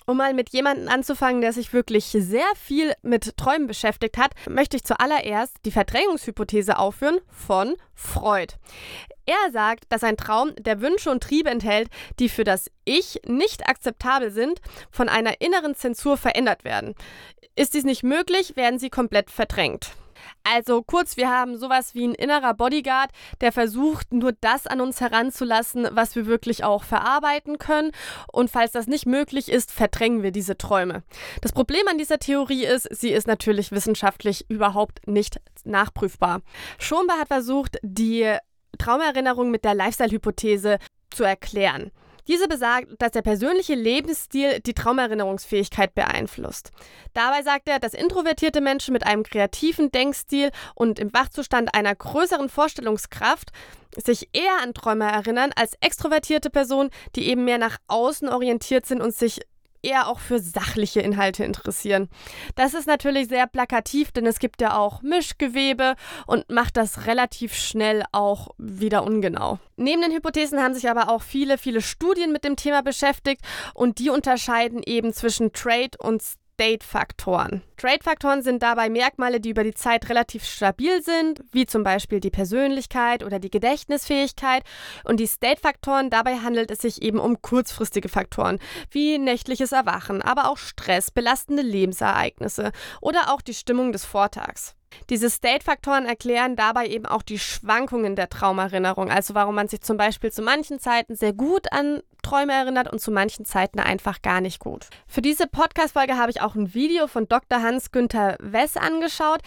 Um 0.07 0.17
mal 0.17 0.35
mit 0.35 0.51
jemandem 0.51 0.87
anzufangen, 0.87 1.41
der 1.41 1.51
sich 1.51 1.73
wirklich 1.73 2.05
sehr 2.05 2.45
viel 2.55 2.93
mit 3.01 3.37
Träumen 3.37 3.65
beschäftigt 3.65 4.17
hat, 4.17 4.33
möchte 4.47 4.77
ich 4.77 4.83
zuallererst 4.83 5.57
die 5.65 5.71
Verdrängungshypothese 5.71 6.77
aufführen 6.77 7.17
von 7.27 7.75
Freud. 7.95 8.53
Er 9.25 9.51
sagt, 9.51 9.85
dass 9.89 10.03
ein 10.03 10.17
Traum, 10.17 10.53
der 10.59 10.81
Wünsche 10.81 11.09
und 11.09 11.23
Triebe 11.23 11.49
enthält, 11.49 11.89
die 12.19 12.29
für 12.29 12.43
das 12.43 12.69
Ich 12.83 13.19
nicht 13.25 13.67
akzeptabel 13.67 14.29
sind, 14.29 14.61
von 14.91 15.09
einer 15.09 15.41
inneren 15.41 15.73
Zensur 15.73 16.17
verändert 16.17 16.63
werden. 16.63 16.93
Ist 17.55 17.73
dies 17.73 17.83
nicht 17.83 18.03
möglich, 18.03 18.55
werden 18.55 18.77
sie 18.77 18.91
komplett 18.91 19.31
verdrängt. 19.31 19.95
Also 20.43 20.83
kurz, 20.83 21.17
wir 21.17 21.29
haben 21.29 21.57
sowas 21.57 21.95
wie 21.95 22.07
ein 22.07 22.13
innerer 22.13 22.53
Bodyguard, 22.53 23.09
der 23.41 23.51
versucht, 23.51 24.13
nur 24.13 24.31
das 24.41 24.67
an 24.67 24.79
uns 24.79 25.01
heranzulassen, 25.01 25.87
was 25.91 26.15
wir 26.15 26.27
wirklich 26.27 26.63
auch 26.63 26.83
verarbeiten 26.83 27.57
können. 27.57 27.91
Und 28.31 28.51
falls 28.51 28.71
das 28.71 28.85
nicht 28.85 29.07
möglich 29.07 29.49
ist, 29.49 29.71
verdrängen 29.71 30.21
wir 30.21 30.31
diese 30.31 30.57
Träume. 30.57 31.03
Das 31.41 31.51
Problem 31.51 31.87
an 31.87 31.97
dieser 31.97 32.19
Theorie 32.19 32.65
ist, 32.65 32.87
sie 32.91 33.09
ist 33.09 33.27
natürlich 33.27 33.71
wissenschaftlich 33.71 34.45
überhaupt 34.49 35.07
nicht 35.07 35.41
nachprüfbar. 35.63 36.41
Schomba 36.77 37.15
hat 37.19 37.29
versucht, 37.29 37.77
die 37.81 38.37
Traumerinnerung 38.77 39.49
mit 39.49 39.65
der 39.65 39.73
Lifestyle-Hypothese 39.73 40.77
zu 41.09 41.23
erklären. 41.23 41.91
Diese 42.27 42.47
besagt, 42.47 42.87
dass 42.99 43.11
der 43.11 43.21
persönliche 43.21 43.75
Lebensstil 43.75 44.59
die 44.59 44.73
Traumerinnerungsfähigkeit 44.73 45.93
beeinflusst. 45.93 46.71
Dabei 47.13 47.43
sagt 47.43 47.69
er, 47.69 47.79
dass 47.79 47.93
introvertierte 47.93 48.61
Menschen 48.61 48.93
mit 48.93 49.05
einem 49.05 49.23
kreativen 49.23 49.91
Denkstil 49.91 50.51
und 50.73 50.99
im 50.99 51.13
Wachzustand 51.13 51.75
einer 51.75 51.93
größeren 51.93 52.49
Vorstellungskraft 52.49 53.51
sich 53.95 54.29
eher 54.33 54.61
an 54.61 54.73
Träume 54.73 55.05
erinnern 55.05 55.51
als 55.55 55.75
extrovertierte 55.79 56.49
Personen, 56.49 56.89
die 57.15 57.29
eben 57.29 57.45
mehr 57.45 57.59
nach 57.59 57.77
außen 57.87 58.27
orientiert 58.27 58.85
sind 58.85 59.01
und 59.01 59.15
sich 59.15 59.41
eher 59.85 60.07
auch 60.07 60.19
für 60.19 60.39
sachliche 60.39 60.99
Inhalte 60.99 61.43
interessieren. 61.43 62.09
Das 62.55 62.73
ist 62.73 62.87
natürlich 62.87 63.27
sehr 63.27 63.47
plakativ, 63.47 64.11
denn 64.11 64.25
es 64.25 64.39
gibt 64.39 64.61
ja 64.61 64.77
auch 64.77 65.01
Mischgewebe 65.01 65.95
und 66.25 66.49
macht 66.49 66.77
das 66.77 67.05
relativ 67.05 67.53
schnell 67.53 68.03
auch 68.11 68.49
wieder 68.57 69.03
ungenau. 69.03 69.59
Neben 69.77 70.01
den 70.01 70.11
Hypothesen 70.11 70.61
haben 70.61 70.73
sich 70.73 70.89
aber 70.89 71.09
auch 71.09 71.21
viele, 71.21 71.57
viele 71.57 71.81
Studien 71.81 72.31
mit 72.31 72.43
dem 72.43 72.55
Thema 72.55 72.81
beschäftigt 72.81 73.41
und 73.73 73.99
die 73.99 74.09
unterscheiden 74.09 74.81
eben 74.83 75.13
zwischen 75.13 75.53
Trade 75.53 75.97
und 75.99 76.21
State-Faktoren. 76.55 77.63
Trade-Faktoren 77.75 78.41
sind 78.41 78.63
dabei 78.63 78.89
Merkmale, 78.89 79.41
die 79.41 79.49
über 79.49 79.65
die 79.65 79.73
Zeit 79.73 80.07
relativ 80.07 80.45
stabil 80.45 81.01
sind, 81.03 81.41
wie 81.51 81.65
zum 81.65 81.83
Beispiel 81.83 82.21
die 82.21 82.29
Persönlichkeit 82.29 83.25
oder 83.25 83.39
die 83.39 83.51
Gedächtnisfähigkeit. 83.51 84.63
Und 85.03 85.19
die 85.19 85.27
State-Faktoren, 85.27 86.09
dabei 86.09 86.37
handelt 86.37 86.71
es 86.71 86.79
sich 86.79 87.01
eben 87.01 87.19
um 87.19 87.41
kurzfristige 87.41 88.07
Faktoren, 88.07 88.59
wie 88.89 89.17
nächtliches 89.17 89.73
Erwachen, 89.73 90.21
aber 90.21 90.49
auch 90.49 90.57
Stress, 90.57 91.11
belastende 91.11 91.61
Lebensereignisse 91.61 92.71
oder 93.01 93.33
auch 93.33 93.41
die 93.41 93.53
Stimmung 93.53 93.91
des 93.91 94.05
Vortags. 94.05 94.75
Diese 95.09 95.29
State-Faktoren 95.29 96.05
erklären 96.05 96.55
dabei 96.55 96.87
eben 96.87 97.05
auch 97.05 97.21
die 97.21 97.39
Schwankungen 97.39 98.15
der 98.15 98.29
Traumerinnerung, 98.29 99.11
also 99.11 99.35
warum 99.35 99.55
man 99.55 99.67
sich 99.67 99.81
zum 99.81 99.97
Beispiel 99.97 100.31
zu 100.31 100.41
manchen 100.41 100.79
Zeiten 100.79 101.15
sehr 101.15 101.33
gut 101.33 101.71
an 101.73 102.01
Träume 102.25 102.53
erinnert 102.53 102.91
und 102.91 102.99
zu 102.99 103.11
manchen 103.11 103.45
Zeiten 103.45 103.79
einfach 103.79 104.23
gar 104.23 104.41
nicht 104.41 104.59
gut. 104.59 104.87
Für 105.05 105.21
diese 105.21 105.45
Podcast-Folge 105.45 106.17
habe 106.17 106.31
ich 106.31 106.41
auch 106.41 106.55
ein 106.55 106.73
Video 106.73 107.05
von 107.05 107.27
Dr. 107.27 107.61
Hans-Günther 107.61 108.37
Wess 108.39 108.77
angeschaut. 108.77 109.41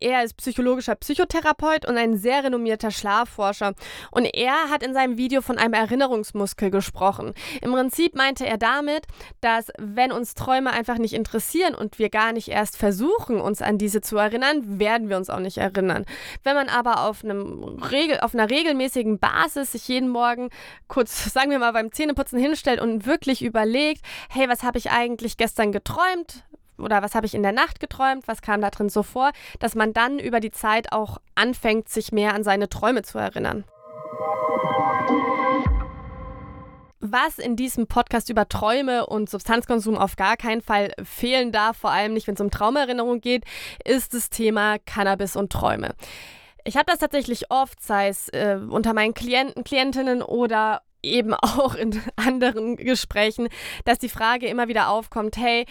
Er 0.00 0.24
ist 0.24 0.38
psychologischer 0.38 0.94
Psychotherapeut 0.94 1.86
und 1.86 1.98
ein 1.98 2.16
sehr 2.16 2.42
renommierter 2.42 2.90
Schlafforscher. 2.90 3.74
Und 4.10 4.24
er 4.24 4.70
hat 4.70 4.82
in 4.82 4.94
seinem 4.94 5.18
Video 5.18 5.42
von 5.42 5.58
einem 5.58 5.74
Erinnerungsmuskel 5.74 6.70
gesprochen. 6.70 7.34
Im 7.60 7.72
Prinzip 7.72 8.16
meinte 8.16 8.46
er 8.46 8.56
damit, 8.56 9.06
dass 9.42 9.66
wenn 9.78 10.10
uns 10.10 10.34
Träume 10.34 10.70
einfach 10.70 10.96
nicht 10.96 11.12
interessieren 11.12 11.74
und 11.74 11.98
wir 11.98 12.08
gar 12.08 12.32
nicht 12.32 12.48
erst 12.48 12.78
versuchen, 12.78 13.40
uns 13.40 13.60
an 13.60 13.76
diese 13.76 14.00
zu 14.00 14.16
erinnern, 14.16 14.80
werden 14.80 15.10
wir 15.10 15.18
uns 15.18 15.28
auch 15.28 15.38
nicht 15.38 15.58
erinnern. 15.58 16.06
Wenn 16.42 16.54
man 16.54 16.70
aber 16.70 17.04
auf, 17.04 17.22
einem 17.22 17.62
Regel, 17.62 18.20
auf 18.20 18.34
einer 18.34 18.48
regelmäßigen 18.48 19.18
Basis 19.18 19.72
sich 19.72 19.86
jeden 19.86 20.08
Morgen 20.08 20.48
kurz, 20.88 21.24
sagen 21.32 21.50
wir 21.50 21.58
mal, 21.58 21.72
beim 21.72 21.92
Zähneputzen 21.92 22.21
hinstellt 22.30 22.80
und 22.80 23.06
wirklich 23.06 23.42
überlegt, 23.42 24.02
hey, 24.28 24.48
was 24.48 24.62
habe 24.62 24.78
ich 24.78 24.90
eigentlich 24.90 25.36
gestern 25.36 25.72
geträumt? 25.72 26.44
oder 26.78 27.02
was 27.02 27.14
habe 27.14 27.26
ich 27.26 27.34
in 27.34 27.42
der 27.42 27.52
Nacht 27.52 27.80
geträumt, 27.80 28.26
was 28.26 28.42
kam 28.42 28.60
da 28.60 28.70
drin 28.70 28.88
so 28.88 29.02
vor, 29.02 29.30
dass 29.60 29.74
man 29.74 29.92
dann 29.92 30.18
über 30.18 30.40
die 30.40 30.50
Zeit 30.50 30.92
auch 30.92 31.18
anfängt, 31.34 31.88
sich 31.88 32.12
mehr 32.12 32.34
an 32.34 32.44
seine 32.44 32.68
Träume 32.68 33.02
zu 33.02 33.18
erinnern. 33.18 33.64
Was 37.04 37.38
in 37.38 37.56
diesem 37.56 37.88
Podcast 37.88 38.30
über 38.30 38.48
Träume 38.48 39.06
und 39.06 39.28
Substanzkonsum 39.28 39.98
auf 39.98 40.14
gar 40.16 40.36
keinen 40.36 40.62
Fall 40.62 40.92
fehlen 41.02 41.50
darf, 41.50 41.76
vor 41.76 41.90
allem 41.90 42.14
nicht, 42.14 42.28
wenn 42.28 42.36
es 42.36 42.40
um 42.40 42.50
Traumerinnerung 42.50 43.20
geht, 43.20 43.44
ist 43.84 44.14
das 44.14 44.30
Thema 44.30 44.78
Cannabis 44.78 45.34
und 45.34 45.52
Träume. 45.52 45.94
Ich 46.64 46.76
habe 46.76 46.86
das 46.86 47.00
tatsächlich 47.00 47.50
oft, 47.50 47.82
sei 47.82 48.06
es 48.06 48.28
äh, 48.28 48.56
unter 48.68 48.94
meinen 48.94 49.14
Klienten, 49.14 49.64
Klientinnen 49.64 50.22
oder 50.22 50.82
eben 51.02 51.34
auch 51.34 51.74
in 51.74 52.00
anderen 52.16 52.76
Gesprächen, 52.76 53.48
dass 53.84 53.98
die 53.98 54.08
Frage 54.08 54.46
immer 54.46 54.68
wieder 54.68 54.88
aufkommt, 54.88 55.36
hey, 55.36 55.66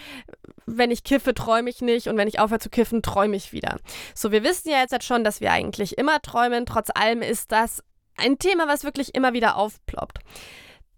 wenn 0.66 0.90
ich 0.90 1.04
kiffe, 1.04 1.34
träume 1.34 1.70
ich 1.70 1.80
nicht 1.80 2.06
und 2.06 2.16
wenn 2.16 2.28
ich 2.28 2.38
aufhöre 2.38 2.60
zu 2.60 2.70
kiffen, 2.70 3.02
träume 3.02 3.36
ich 3.36 3.52
wieder. 3.52 3.78
So, 4.14 4.30
wir 4.30 4.44
wissen 4.44 4.70
ja 4.70 4.80
jetzt 4.80 5.02
schon, 5.04 5.24
dass 5.24 5.40
wir 5.40 5.52
eigentlich 5.52 5.98
immer 5.98 6.20
träumen. 6.22 6.66
Trotz 6.66 6.88
allem 6.94 7.22
ist 7.22 7.50
das 7.52 7.82
ein 8.16 8.38
Thema, 8.38 8.68
was 8.68 8.84
wirklich 8.84 9.14
immer 9.14 9.32
wieder 9.32 9.56
aufploppt. 9.56 10.20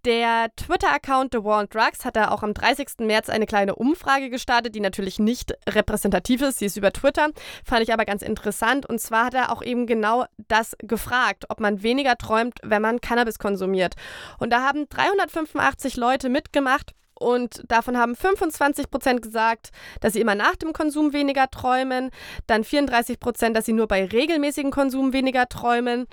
Der 0.05 0.51
Twitter-Account 0.55 1.33
The 1.33 1.43
War 1.43 1.61
on 1.61 1.67
Drugs 1.67 2.05
hat 2.05 2.15
da 2.15 2.29
auch 2.29 2.43
am 2.43 2.53
30. 2.53 2.99
März 2.99 3.27
eine 3.27 3.47
kleine 3.47 3.73
Umfrage 3.73 4.29
gestartet, 4.29 4.75
die 4.75 4.79
natürlich 4.79 5.17
nicht 5.17 5.57
repräsentativ 5.67 6.43
ist. 6.43 6.59
Sie 6.59 6.67
ist 6.67 6.77
über 6.77 6.93
Twitter, 6.93 7.29
fand 7.63 7.81
ich 7.81 7.91
aber 7.91 8.05
ganz 8.05 8.21
interessant. 8.21 8.85
Und 8.85 9.01
zwar 9.01 9.25
hat 9.25 9.33
er 9.33 9.51
auch 9.51 9.63
eben 9.63 9.87
genau 9.87 10.25
das 10.47 10.75
gefragt, 10.77 11.45
ob 11.49 11.59
man 11.59 11.81
weniger 11.81 12.17
träumt, 12.17 12.59
wenn 12.61 12.83
man 12.83 13.01
Cannabis 13.01 13.39
konsumiert. 13.39 13.95
Und 14.37 14.53
da 14.53 14.61
haben 14.61 14.87
385 14.89 15.97
Leute 15.97 16.29
mitgemacht. 16.29 16.93
Und 17.17 17.63
davon 17.69 17.97
haben 17.97 18.15
25 18.15 18.89
Prozent 18.91 19.21
gesagt, 19.21 19.71
dass 20.01 20.13
sie 20.13 20.21
immer 20.21 20.35
nach 20.35 20.55
dem 20.55 20.73
Konsum 20.73 21.13
weniger 21.13 21.49
träumen. 21.49 22.11
Dann 22.47 22.63
34 22.63 23.19
Prozent, 23.19 23.55
dass 23.55 23.65
sie 23.65 23.73
nur 23.73 23.87
bei 23.87 24.05
regelmäßigem 24.05 24.71
Konsum 24.71 25.13
weniger 25.13 25.47
träumen. 25.47 26.07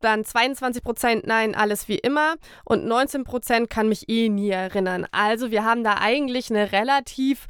Dann 0.00 0.24
22 0.24 0.82
Prozent, 0.82 1.26
nein, 1.26 1.54
alles 1.54 1.88
wie 1.88 1.98
immer. 1.98 2.36
Und 2.64 2.86
19 2.86 3.24
Prozent 3.24 3.70
kann 3.70 3.88
mich 3.88 4.08
eh 4.08 4.28
nie 4.28 4.50
erinnern. 4.50 5.06
Also 5.12 5.50
wir 5.50 5.64
haben 5.64 5.84
da 5.84 5.98
eigentlich 6.00 6.50
eine 6.50 6.72
relativ 6.72 7.46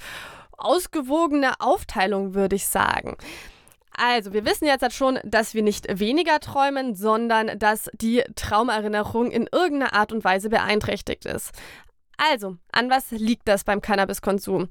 ausgewogene 0.56 1.60
Aufteilung, 1.60 2.34
würde 2.34 2.56
ich 2.56 2.66
sagen. 2.66 3.16
Also, 3.96 4.32
wir 4.32 4.44
wissen 4.44 4.66
jetzt 4.66 4.92
schon, 4.92 5.20
dass 5.22 5.54
wir 5.54 5.62
nicht 5.62 6.00
weniger 6.00 6.40
träumen, 6.40 6.96
sondern 6.96 7.58
dass 7.58 7.88
die 7.94 8.24
Traumerinnerung 8.34 9.30
in 9.30 9.48
irgendeiner 9.52 9.94
Art 9.94 10.12
und 10.12 10.24
Weise 10.24 10.50
beeinträchtigt 10.50 11.26
ist. 11.26 11.52
Also, 12.16 12.56
an 12.72 12.90
was 12.90 13.10
liegt 13.10 13.48
das 13.48 13.64
beim 13.64 13.80
Cannabiskonsum? 13.80 14.68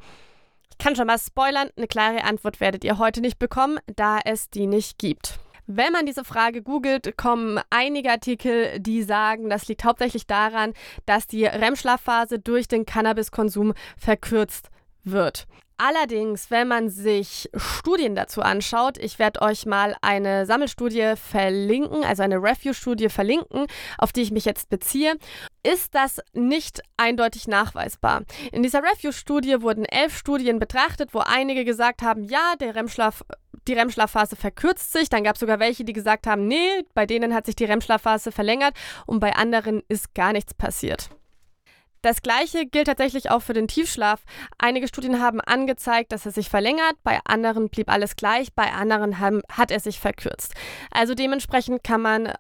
Ich 0.69 0.77
kann 0.77 0.95
schon 0.95 1.07
mal 1.07 1.19
spoilern, 1.19 1.69
eine 1.77 1.87
klare 1.87 2.23
Antwort 2.23 2.59
werdet 2.59 2.83
ihr 2.83 2.97
heute 2.97 3.21
nicht 3.21 3.39
bekommen, 3.39 3.79
da 3.95 4.19
es 4.25 4.49
die 4.49 4.67
nicht 4.67 4.97
gibt. 4.97 5.39
Wenn 5.65 5.93
man 5.93 6.05
diese 6.05 6.25
Frage 6.25 6.61
googelt, 6.61 7.15
kommen 7.15 7.59
einige 7.69 8.11
Artikel, 8.11 8.79
die 8.79 9.01
sagen, 9.01 9.49
das 9.49 9.67
liegt 9.67 9.85
hauptsächlich 9.85 10.27
daran, 10.27 10.73
dass 11.05 11.25
die 11.25 11.45
REM-Schlafphase 11.45 12.39
durch 12.39 12.67
den 12.67 12.85
Cannabiskonsum 12.85 13.73
verkürzt 13.97 14.69
wird. 15.03 15.47
Allerdings, 15.77 16.51
wenn 16.51 16.67
man 16.67 16.89
sich 16.89 17.49
Studien 17.55 18.15
dazu 18.15 18.41
anschaut, 18.41 18.97
ich 18.97 19.19
werde 19.19 19.41
euch 19.41 19.65
mal 19.65 19.95
eine 20.01 20.45
Sammelstudie 20.45 21.15
verlinken, 21.15 22.03
also 22.03 22.23
eine 22.23 22.37
Review-Studie 22.37 23.09
verlinken, 23.09 23.65
auf 23.97 24.11
die 24.11 24.21
ich 24.21 24.31
mich 24.31 24.45
jetzt 24.45 24.69
beziehe, 24.69 25.15
ist 25.63 25.95
das 25.95 26.21
nicht 26.33 26.81
eindeutig 26.97 27.47
nachweisbar. 27.47 28.23
In 28.51 28.63
dieser 28.63 28.83
Review-Studie 28.83 29.61
wurden 29.61 29.85
elf 29.85 30.17
Studien 30.17 30.59
betrachtet, 30.59 31.13
wo 31.13 31.19
einige 31.19 31.65
gesagt 31.65 32.01
haben, 32.01 32.23
ja, 32.23 32.55
der 32.59 32.75
REM-Schlaf 32.75 33.23
die 33.67 33.73
REM-Schlafphase 33.73 34.35
verkürzt 34.35 34.91
sich. 34.91 35.09
Dann 35.09 35.23
gab 35.23 35.35
es 35.35 35.39
sogar 35.39 35.59
welche, 35.59 35.85
die 35.85 35.93
gesagt 35.93 36.27
haben, 36.27 36.47
nee, 36.47 36.83
bei 36.93 37.05
denen 37.05 37.33
hat 37.33 37.45
sich 37.45 37.55
die 37.55 37.65
REM-Schlafphase 37.65 38.31
verlängert 38.31 38.75
und 39.05 39.19
bei 39.19 39.35
anderen 39.35 39.81
ist 39.87 40.13
gar 40.13 40.33
nichts 40.33 40.53
passiert. 40.53 41.09
Das 42.03 42.21
gleiche 42.21 42.65
gilt 42.65 42.87
tatsächlich 42.87 43.31
auch 43.31 43.41
für 43.41 43.53
den 43.53 43.69
Tiefschlaf. 43.69 44.25
Einige 44.57 44.89
Studien 44.89 45.21
haben 45.21 45.39
angezeigt, 45.39 46.11
dass 46.11 46.25
er 46.25 46.33
sich 46.33 46.49
verlängert, 46.49 46.95
bei 47.03 47.19
anderen 47.23 47.69
blieb 47.69 47.89
alles 47.89 48.17
gleich, 48.17 48.53
bei 48.53 48.73
anderen 48.73 49.19
haben, 49.19 49.41
hat 49.49 49.71
er 49.71 49.79
sich 49.79 50.01
verkürzt. 50.01 50.53
Also 50.91 51.15
dementsprechend 51.15 51.81
kann 51.81 52.01
man 52.01 52.33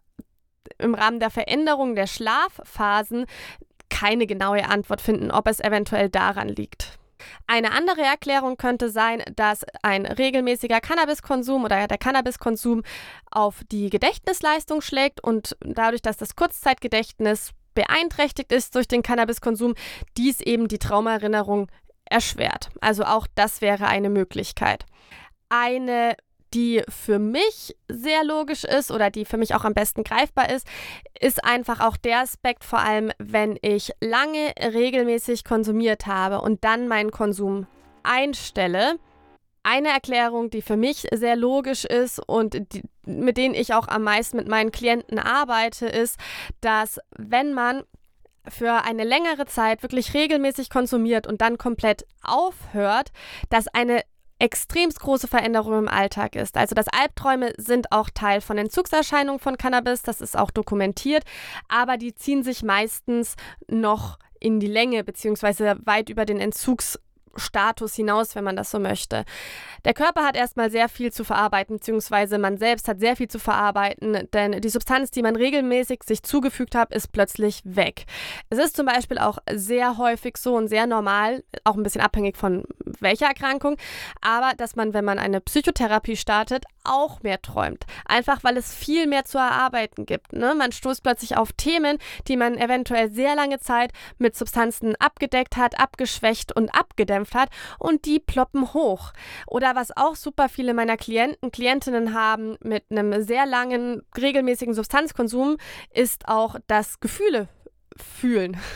im 0.79 0.93
Rahmen 0.93 1.21
der 1.21 1.29
Veränderung 1.29 1.95
der 1.95 2.07
Schlafphasen 2.07 3.25
keine 3.89 4.27
genaue 4.27 4.67
Antwort 4.67 4.99
finden, 4.99 5.31
ob 5.31 5.47
es 5.47 5.61
eventuell 5.61 6.09
daran 6.09 6.49
liegt. 6.49 6.99
Eine 7.47 7.71
andere 7.71 8.01
Erklärung 8.01 8.57
könnte 8.57 8.89
sein, 8.89 9.23
dass 9.33 9.65
ein 9.81 10.05
regelmäßiger 10.05 10.81
Cannabiskonsum 10.81 11.63
oder 11.63 11.87
der 11.87 11.97
Cannabiskonsum 11.97 12.83
auf 13.31 13.61
die 13.71 13.89
Gedächtnisleistung 13.89 14.81
schlägt 14.81 15.23
und 15.23 15.55
dadurch, 15.61 16.01
dass 16.01 16.17
das 16.17 16.35
Kurzzeitgedächtnis 16.35 17.53
beeinträchtigt 17.73 18.51
ist 18.51 18.75
durch 18.75 18.87
den 18.87 19.03
Cannabiskonsum, 19.03 19.75
dies 20.17 20.41
eben 20.41 20.67
die 20.67 20.79
Traumaerinnerung 20.79 21.69
erschwert. 22.05 22.69
Also 22.81 23.03
auch 23.03 23.27
das 23.35 23.61
wäre 23.61 23.87
eine 23.87 24.09
Möglichkeit. 24.09 24.85
Eine 25.49 26.15
die 26.53 26.83
für 26.87 27.19
mich 27.19 27.75
sehr 27.87 28.23
logisch 28.23 28.63
ist 28.63 28.91
oder 28.91 29.09
die 29.09 29.25
für 29.25 29.37
mich 29.37 29.55
auch 29.55 29.65
am 29.65 29.73
besten 29.73 30.03
greifbar 30.03 30.49
ist, 30.49 30.67
ist 31.19 31.43
einfach 31.43 31.79
auch 31.79 31.97
der 31.97 32.19
Aspekt, 32.19 32.63
vor 32.63 32.79
allem 32.79 33.11
wenn 33.17 33.57
ich 33.61 33.91
lange 34.01 34.53
regelmäßig 34.59 35.43
konsumiert 35.43 36.05
habe 36.05 36.41
und 36.41 36.63
dann 36.63 36.87
meinen 36.87 37.11
Konsum 37.11 37.65
einstelle, 38.03 38.99
eine 39.63 39.89
Erklärung, 39.89 40.49
die 40.49 40.61
für 40.61 40.77
mich 40.77 41.07
sehr 41.13 41.35
logisch 41.35 41.85
ist 41.85 42.19
und 42.19 42.73
die, 42.73 42.83
mit 43.05 43.37
denen 43.37 43.55
ich 43.55 43.73
auch 43.73 43.87
am 43.87 44.03
meisten 44.03 44.37
mit 44.37 44.47
meinen 44.47 44.71
Klienten 44.71 45.19
arbeite, 45.19 45.87
ist, 45.87 46.19
dass 46.61 46.99
wenn 47.17 47.53
man 47.53 47.83
für 48.47 48.83
eine 48.83 49.05
längere 49.05 49.45
Zeit 49.45 49.83
wirklich 49.83 50.13
regelmäßig 50.13 50.69
konsumiert 50.69 51.27
und 51.27 51.41
dann 51.41 51.57
komplett 51.57 52.05
aufhört, 52.21 53.11
dass 53.49 53.67
eine 53.69 54.01
extremst 54.39 54.99
große 54.99 55.29
Veränderung 55.29 55.79
im 55.79 55.87
Alltag 55.87 56.35
ist. 56.35 56.57
Also 56.57 56.75
dass 56.75 56.89
Albträume 56.89 57.53
sind 57.57 57.93
auch 57.93 58.09
Teil 58.09 58.41
von 58.41 58.57
Entzugserscheinungen 58.57 59.39
von 59.39 59.57
Cannabis, 59.57 60.01
das 60.01 60.19
ist 60.19 60.37
auch 60.37 60.51
dokumentiert, 60.51 61.23
aber 61.69 61.95
die 61.95 62.13
ziehen 62.13 62.43
sich 62.43 62.63
meistens 62.63 63.35
noch 63.69 64.19
in 64.41 64.59
die 64.59 64.67
Länge 64.67 65.05
beziehungsweise 65.05 65.77
weit 65.85 66.09
über 66.09 66.25
den 66.25 66.39
Entzugs 66.39 66.99
Status 67.35 67.95
hinaus, 67.95 68.35
wenn 68.35 68.43
man 68.43 68.55
das 68.55 68.71
so 68.71 68.79
möchte. 68.79 69.25
Der 69.85 69.93
Körper 69.93 70.23
hat 70.23 70.37
erstmal 70.37 70.71
sehr 70.71 70.87
viel 70.87 71.11
zu 71.11 71.23
verarbeiten, 71.23 71.77
beziehungsweise 71.77 72.37
man 72.37 72.57
selbst 72.57 72.87
hat 72.87 72.99
sehr 72.99 73.15
viel 73.15 73.27
zu 73.27 73.39
verarbeiten, 73.39 74.29
denn 74.33 74.61
die 74.61 74.69
Substanz, 74.69 75.11
die 75.11 75.21
man 75.21 75.35
regelmäßig 75.35 76.03
sich 76.03 76.23
zugefügt 76.23 76.75
hat, 76.75 76.93
ist 76.93 77.11
plötzlich 77.11 77.61
weg. 77.65 78.05
Es 78.49 78.59
ist 78.59 78.75
zum 78.75 78.85
Beispiel 78.85 79.17
auch 79.17 79.39
sehr 79.51 79.97
häufig 79.97 80.37
so 80.37 80.55
und 80.55 80.67
sehr 80.67 80.87
normal, 80.87 81.43
auch 81.63 81.75
ein 81.75 81.83
bisschen 81.83 82.01
abhängig 82.01 82.37
von 82.37 82.63
welcher 82.99 83.27
Erkrankung, 83.27 83.77
aber 84.21 84.53
dass 84.55 84.75
man, 84.75 84.93
wenn 84.93 85.05
man 85.05 85.19
eine 85.19 85.41
Psychotherapie 85.41 86.15
startet, 86.15 86.65
auch 86.83 87.23
mehr 87.23 87.41
träumt. 87.41 87.85
Einfach 88.05 88.43
weil 88.43 88.57
es 88.57 88.73
viel 88.73 89.07
mehr 89.07 89.25
zu 89.25 89.37
erarbeiten 89.37 90.05
gibt. 90.05 90.33
Ne? 90.33 90.53
Man 90.55 90.71
stoßt 90.71 91.03
plötzlich 91.03 91.37
auf 91.37 91.53
Themen, 91.53 91.97
die 92.27 92.37
man 92.37 92.57
eventuell 92.57 93.11
sehr 93.11 93.35
lange 93.35 93.59
Zeit 93.59 93.91
mit 94.17 94.35
Substanzen 94.35 94.95
abgedeckt 94.97 95.57
hat, 95.57 95.79
abgeschwächt 95.79 96.55
und 96.55 96.69
abgedämpft 96.75 97.22
gekämpft 97.23 97.35
hat 97.35 97.49
und 97.79 98.05
die 98.05 98.19
ploppen 98.19 98.73
hoch. 98.73 99.13
Oder 99.47 99.75
was 99.75 99.95
auch 99.95 100.15
super 100.15 100.49
viele 100.49 100.73
meiner 100.73 100.97
Klienten, 100.97 101.51
Klientinnen 101.51 102.13
haben 102.13 102.57
mit 102.61 102.83
einem 102.89 103.23
sehr 103.23 103.45
langen, 103.45 104.03
regelmäßigen 104.17 104.73
Substanzkonsum, 104.73 105.57
ist 105.93 106.27
auch, 106.27 106.57
dass 106.67 106.99
Gefühle 106.99 107.47
fühlen. 107.97 108.57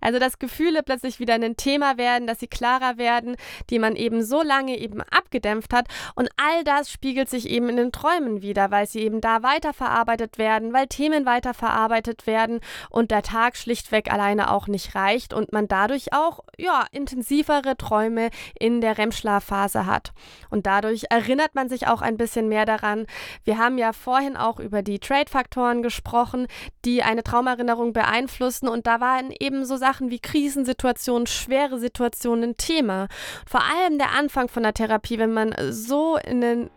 Also 0.00 0.18
dass 0.18 0.40
Gefühle 0.40 0.82
plötzlich 0.82 1.20
wieder 1.20 1.34
ein 1.34 1.56
Thema 1.56 1.96
werden, 1.96 2.26
dass 2.26 2.40
sie 2.40 2.48
klarer 2.48 2.98
werden, 2.98 3.36
die 3.70 3.78
man 3.78 3.94
eben 3.94 4.24
so 4.24 4.42
lange 4.42 4.76
eben 4.76 5.00
abgedämpft 5.02 5.72
hat. 5.72 5.86
Und 6.16 6.28
all 6.36 6.64
das 6.64 6.90
spiegelt 6.90 7.30
sich 7.30 7.48
eben 7.48 7.68
in 7.68 7.76
den 7.76 7.92
Träumen 7.92 8.42
wieder, 8.42 8.72
weil 8.72 8.86
sie 8.88 9.00
eben 9.00 9.20
da 9.20 9.44
weiterverarbeitet 9.44 10.36
werden, 10.36 10.72
weil 10.72 10.88
Themen 10.88 11.26
weiterverarbeitet 11.26 12.26
werden 12.26 12.58
und 12.90 13.12
der 13.12 13.22
Tag 13.22 13.56
schlichtweg 13.56 14.12
alleine 14.12 14.50
auch 14.50 14.66
nicht 14.66 14.96
reicht 14.96 15.32
und 15.32 15.52
man 15.52 15.68
dadurch 15.68 16.12
auch 16.12 16.40
ja, 16.58 16.84
intensivere 16.90 17.76
Träume 17.76 18.30
in 18.58 18.80
der 18.80 18.98
REM-Schlafphase 18.98 19.86
hat. 19.86 20.12
Und 20.50 20.66
dadurch 20.66 21.04
erinnert 21.10 21.54
man 21.54 21.68
sich 21.68 21.86
auch 21.86 22.02
ein 22.02 22.16
bisschen 22.16 22.48
mehr 22.48 22.66
daran. 22.66 23.06
Wir 23.44 23.58
haben 23.58 23.78
ja 23.78 23.92
vorhin 23.92 24.36
auch 24.36 24.58
über 24.58 24.82
die 24.82 24.98
Trade-Faktoren 24.98 25.82
gesprochen, 25.82 26.48
die 26.84 27.04
eine 27.04 27.22
Traumerinnerung 27.22 27.92
beeinflussen 27.92 28.41
beeinflussen. 28.42 28.68
Und 28.68 28.86
da 28.86 29.00
waren 29.00 29.32
eben 29.38 29.64
so 29.64 29.76
Sachen 29.76 30.10
wie 30.10 30.18
Krisensituationen, 30.18 31.26
schwere 31.26 31.78
Situationen 31.78 32.50
ein 32.50 32.56
Thema. 32.56 33.08
Vor 33.46 33.62
allem 33.62 33.98
der 33.98 34.10
Anfang 34.12 34.48
von 34.48 34.62
der 34.62 34.74
Therapie, 34.74 35.18
wenn 35.18 35.32
man 35.32 35.54
so 35.70 36.16
in 36.16 36.42
eine 36.42 36.70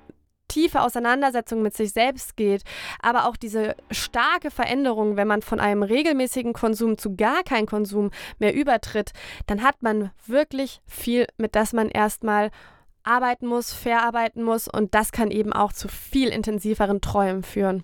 tiefe 0.47 0.81
Auseinandersetzung 0.81 1.63
mit 1.63 1.75
sich 1.75 1.91
selbst 1.91 2.37
geht, 2.37 2.61
aber 3.01 3.27
auch 3.27 3.35
diese 3.35 3.75
starke 3.89 4.51
Veränderung, 4.51 5.17
wenn 5.17 5.27
man 5.27 5.41
von 5.41 5.59
einem 5.59 5.81
regelmäßigen 5.81 6.53
Konsum 6.53 6.99
zu 6.99 7.15
gar 7.15 7.41
kein 7.43 7.65
Konsum 7.65 8.11
mehr 8.37 8.53
übertritt, 8.53 9.11
dann 9.47 9.63
hat 9.63 9.81
man 9.81 10.11
wirklich 10.27 10.81
viel, 10.85 11.25
mit 11.37 11.55
das 11.55 11.73
man 11.73 11.89
erstmal 11.89 12.51
arbeiten 13.01 13.47
muss, 13.47 13.73
verarbeiten 13.73 14.43
muss 14.43 14.67
und 14.67 14.93
das 14.93 15.11
kann 15.11 15.31
eben 15.31 15.51
auch 15.51 15.73
zu 15.73 15.87
viel 15.87 16.29
intensiveren 16.29 17.01
Träumen 17.01 17.41
führen. 17.41 17.83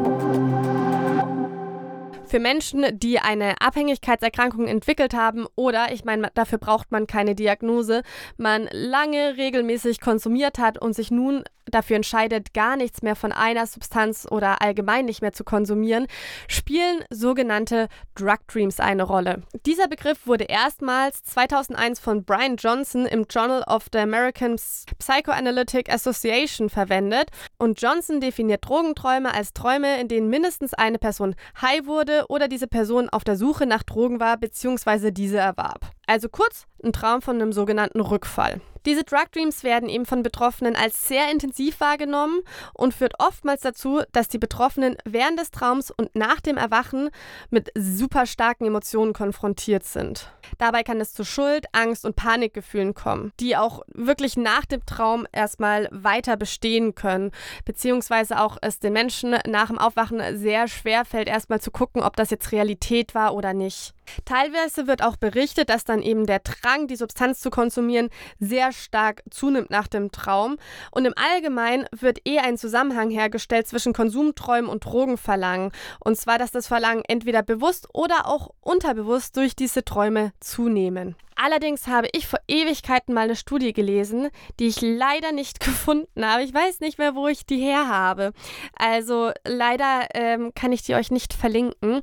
Für 2.31 2.39
Menschen, 2.39 2.97
die 2.97 3.19
eine 3.19 3.59
Abhängigkeitserkrankung 3.59 4.65
entwickelt 4.65 5.13
haben 5.13 5.47
oder, 5.57 5.91
ich 5.91 6.05
meine, 6.05 6.31
dafür 6.33 6.59
braucht 6.59 6.89
man 6.89 7.05
keine 7.05 7.35
Diagnose, 7.35 8.03
man 8.37 8.69
lange 8.71 9.35
regelmäßig 9.35 9.99
konsumiert 9.99 10.57
hat 10.57 10.81
und 10.81 10.93
sich 10.93 11.11
nun 11.11 11.43
dafür 11.65 11.95
entscheidet, 11.95 12.53
gar 12.53 12.75
nichts 12.75 13.01
mehr 13.01 13.15
von 13.15 13.31
einer 13.31 13.65
Substanz 13.67 14.27
oder 14.29 14.61
allgemein 14.61 15.05
nicht 15.05 15.21
mehr 15.21 15.31
zu 15.31 15.43
konsumieren, 15.43 16.07
spielen 16.47 17.03
sogenannte 17.09 17.87
Drug 18.15 18.39
Dreams 18.47 18.79
eine 18.79 19.03
Rolle. 19.03 19.43
Dieser 19.65 19.87
Begriff 19.87 20.27
wurde 20.27 20.45
erstmals 20.45 21.23
2001 21.23 21.99
von 21.99 22.23
Brian 22.23 22.55
Johnson 22.55 23.05
im 23.05 23.25
Journal 23.29 23.63
of 23.63 23.85
the 23.91 23.99
American 23.99 24.57
Psychoanalytic 24.99 25.91
Association 25.91 26.69
verwendet 26.69 27.29
und 27.57 27.81
Johnson 27.81 28.19
definiert 28.19 28.67
Drogenträume 28.67 29.33
als 29.33 29.53
Träume, 29.53 29.99
in 29.99 30.07
denen 30.07 30.29
mindestens 30.29 30.73
eine 30.73 30.97
Person 30.97 31.35
high 31.61 31.85
wurde 31.85 32.20
oder 32.29 32.47
diese 32.47 32.67
Person 32.67 33.09
auf 33.09 33.23
der 33.23 33.35
Suche 33.37 33.65
nach 33.65 33.83
Drogen 33.83 34.19
war 34.19 34.37
bzw. 34.37 35.11
diese 35.11 35.37
erwarb. 35.37 35.91
Also 36.11 36.27
kurz, 36.27 36.67
ein 36.83 36.91
Traum 36.91 37.21
von 37.21 37.37
einem 37.37 37.53
sogenannten 37.53 38.01
Rückfall. 38.01 38.59
Diese 38.85 39.05
Drug 39.05 39.31
Dreams 39.31 39.63
werden 39.63 39.87
eben 39.87 40.05
von 40.05 40.23
Betroffenen 40.23 40.75
als 40.75 41.07
sehr 41.07 41.31
intensiv 41.31 41.79
wahrgenommen 41.79 42.41
und 42.73 42.93
führt 42.93 43.13
oftmals 43.19 43.61
dazu, 43.61 44.01
dass 44.11 44.27
die 44.27 44.37
Betroffenen 44.37 44.97
während 45.05 45.39
des 45.39 45.51
Traums 45.51 45.89
und 45.89 46.13
nach 46.13 46.41
dem 46.41 46.57
Erwachen 46.57 47.11
mit 47.49 47.71
super 47.77 48.25
starken 48.25 48.65
Emotionen 48.65 49.13
konfrontiert 49.13 49.85
sind. 49.85 50.33
Dabei 50.57 50.83
kann 50.83 50.99
es 50.99 51.13
zu 51.13 51.23
Schuld, 51.23 51.67
Angst 51.71 52.03
und 52.03 52.17
Panikgefühlen 52.17 52.93
kommen, 52.93 53.31
die 53.39 53.55
auch 53.55 53.83
wirklich 53.87 54.35
nach 54.35 54.65
dem 54.65 54.85
Traum 54.85 55.25
erstmal 55.31 55.87
weiter 55.91 56.35
bestehen 56.35 56.93
können, 56.93 57.31
beziehungsweise 57.63 58.41
auch 58.41 58.57
es 58.61 58.79
den 58.79 58.91
Menschen 58.91 59.37
nach 59.47 59.67
dem 59.67 59.77
Aufwachen 59.77 60.21
sehr 60.37 60.67
schwer 60.67 61.05
fällt, 61.05 61.29
erstmal 61.29 61.61
zu 61.61 61.71
gucken, 61.71 62.01
ob 62.01 62.17
das 62.17 62.31
jetzt 62.31 62.51
Realität 62.51 63.15
war 63.15 63.33
oder 63.33 63.53
nicht. 63.53 63.93
Teilweise 64.25 64.87
wird 64.87 65.03
auch 65.03 65.15
berichtet, 65.15 65.69
dass 65.69 65.85
dann 65.85 66.01
eben 66.01 66.25
der 66.25 66.39
Drang, 66.39 66.87
die 66.87 66.95
Substanz 66.95 67.39
zu 67.39 67.49
konsumieren, 67.49 68.09
sehr 68.39 68.71
stark 68.71 69.23
zunimmt 69.29 69.69
nach 69.69 69.87
dem 69.87 70.11
Traum. 70.11 70.57
Und 70.91 71.05
im 71.05 71.13
Allgemeinen 71.15 71.85
wird 71.91 72.19
eh 72.27 72.39
ein 72.39 72.57
Zusammenhang 72.57 73.09
hergestellt 73.09 73.67
zwischen 73.67 73.93
Konsumträumen 73.93 74.69
und 74.69 74.85
Drogenverlangen. 74.85 75.71
Und 75.99 76.17
zwar, 76.17 76.37
dass 76.37 76.51
das 76.51 76.67
Verlangen 76.67 77.03
entweder 77.07 77.43
bewusst 77.43 77.87
oder 77.93 78.27
auch 78.27 78.51
unterbewusst 78.61 79.37
durch 79.37 79.55
diese 79.55 79.83
Träume 79.83 80.33
zunehmen. 80.39 81.15
Allerdings 81.43 81.87
habe 81.87 82.07
ich 82.11 82.27
vor 82.27 82.39
Ewigkeiten 82.47 83.15
mal 83.15 83.21
eine 83.21 83.35
Studie 83.35 83.73
gelesen, 83.73 84.29
die 84.59 84.67
ich 84.67 84.79
leider 84.81 85.31
nicht 85.31 85.59
gefunden 85.63 86.23
habe. 86.23 86.43
Ich 86.43 86.53
weiß 86.53 86.81
nicht 86.81 86.99
mehr, 86.99 87.15
wo 87.15 87.27
ich 87.27 87.47
die 87.47 87.57
her 87.57 87.87
habe. 87.87 88.31
Also 88.77 89.31
leider 89.43 90.07
ähm, 90.13 90.51
kann 90.53 90.71
ich 90.71 90.83
die 90.83 90.93
euch 90.93 91.09
nicht 91.09 91.33
verlinken. 91.33 92.01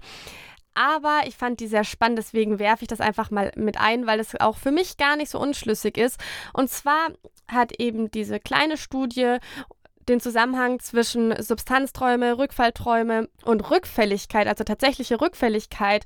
Aber 0.78 1.22
ich 1.26 1.36
fand 1.36 1.58
die 1.58 1.66
sehr 1.66 1.82
spannend, 1.82 2.18
deswegen 2.18 2.60
werfe 2.60 2.84
ich 2.84 2.88
das 2.88 3.00
einfach 3.00 3.32
mal 3.32 3.50
mit 3.56 3.80
ein, 3.80 4.06
weil 4.06 4.20
es 4.20 4.38
auch 4.40 4.56
für 4.56 4.70
mich 4.70 4.96
gar 4.96 5.16
nicht 5.16 5.28
so 5.28 5.40
unschlüssig 5.40 5.98
ist. 5.98 6.20
Und 6.52 6.70
zwar 6.70 7.08
hat 7.48 7.72
eben 7.80 8.12
diese 8.12 8.38
kleine 8.38 8.76
Studie 8.76 9.38
den 10.08 10.20
Zusammenhang 10.20 10.80
zwischen 10.80 11.40
Substanzträume, 11.42 12.38
Rückfallträume 12.38 13.28
und 13.44 13.70
Rückfälligkeit, 13.70 14.46
also 14.46 14.64
tatsächliche 14.64 15.20
Rückfälligkeit, 15.20 16.04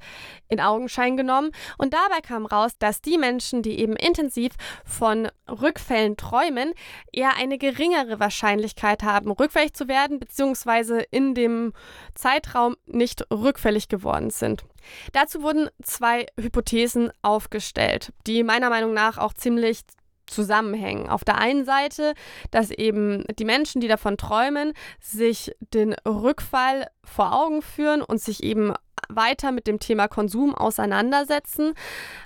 in 0.48 0.60
Augenschein 0.60 1.16
genommen. 1.16 1.50
Und 1.78 1.94
dabei 1.94 2.20
kam 2.20 2.46
raus, 2.46 2.72
dass 2.78 3.00
die 3.00 3.18
Menschen, 3.18 3.62
die 3.62 3.78
eben 3.78 3.96
intensiv 3.96 4.52
von 4.84 5.28
Rückfällen 5.48 6.16
träumen, 6.16 6.72
eher 7.12 7.36
eine 7.36 7.58
geringere 7.58 8.20
Wahrscheinlichkeit 8.20 9.02
haben, 9.02 9.30
rückfällig 9.30 9.74
zu 9.74 9.88
werden, 9.88 10.18
beziehungsweise 10.18 11.00
in 11.10 11.34
dem 11.34 11.72
Zeitraum 12.14 12.76
nicht 12.86 13.24
rückfällig 13.30 13.88
geworden 13.88 14.30
sind. 14.30 14.64
Dazu 15.12 15.42
wurden 15.42 15.68
zwei 15.82 16.26
Hypothesen 16.38 17.12
aufgestellt, 17.22 18.12
die 18.26 18.42
meiner 18.42 18.70
Meinung 18.70 18.94
nach 18.94 19.18
auch 19.18 19.32
ziemlich 19.32 19.82
zusammenhängen. 20.26 21.08
Auf 21.08 21.24
der 21.24 21.38
einen 21.38 21.64
Seite, 21.64 22.14
dass 22.50 22.70
eben 22.70 23.24
die 23.38 23.44
Menschen, 23.44 23.80
die 23.80 23.88
davon 23.88 24.16
träumen, 24.16 24.72
sich 25.00 25.52
den 25.60 25.94
Rückfall 26.06 26.86
vor 27.04 27.34
Augen 27.34 27.62
führen 27.62 28.02
und 28.02 28.20
sich 28.20 28.42
eben 28.42 28.74
weiter 29.08 29.52
mit 29.52 29.66
dem 29.66 29.78
Thema 29.78 30.08
Konsum 30.08 30.54
auseinandersetzen. 30.54 31.74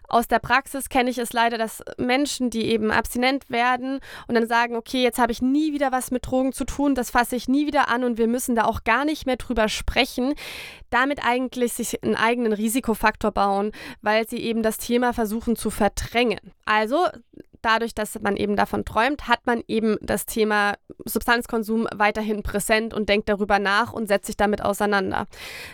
Aus 0.08 0.28
der 0.28 0.38
Praxis 0.38 0.88
kenne 0.88 1.10
ich 1.10 1.18
es 1.18 1.32
leider, 1.32 1.58
dass 1.58 1.82
Menschen, 1.98 2.50
die 2.50 2.66
eben 2.66 2.90
abstinent 2.90 3.50
werden 3.50 4.00
und 4.28 4.34
dann 4.34 4.46
sagen, 4.46 4.76
okay, 4.76 5.02
jetzt 5.02 5.18
habe 5.18 5.32
ich 5.32 5.42
nie 5.42 5.72
wieder 5.72 5.92
was 5.92 6.10
mit 6.10 6.26
Drogen 6.26 6.52
zu 6.52 6.64
tun, 6.64 6.94
das 6.94 7.10
fasse 7.10 7.36
ich 7.36 7.48
nie 7.48 7.66
wieder 7.66 7.88
an 7.88 8.04
und 8.04 8.18
wir 8.18 8.28
müssen 8.28 8.54
da 8.54 8.64
auch 8.64 8.84
gar 8.84 9.04
nicht 9.04 9.26
mehr 9.26 9.36
drüber 9.36 9.68
sprechen, 9.68 10.34
damit 10.90 11.24
eigentlich 11.24 11.72
sich 11.72 12.02
einen 12.02 12.14
eigenen 12.14 12.52
Risikofaktor 12.52 13.32
bauen, 13.32 13.72
weil 14.02 14.28
sie 14.28 14.38
eben 14.38 14.62
das 14.62 14.78
Thema 14.78 15.12
versuchen 15.12 15.56
zu 15.56 15.70
verdrängen. 15.70 16.40
Also 16.64 16.98
dadurch, 17.62 17.94
dass 17.94 18.20
man 18.20 18.36
eben 18.36 18.56
davon 18.56 18.84
träumt, 18.84 19.28
hat 19.28 19.46
man 19.46 19.62
eben 19.68 19.96
das 20.00 20.26
Thema 20.26 20.74
Substanzkonsum 21.04 21.86
weiterhin 21.94 22.42
präsent 22.42 22.94
und 22.94 23.08
denkt 23.08 23.28
darüber 23.28 23.58
nach 23.58 23.92
und 23.92 24.08
setzt 24.08 24.26
sich 24.26 24.36
damit 24.36 24.62
auseinander. 24.62 25.26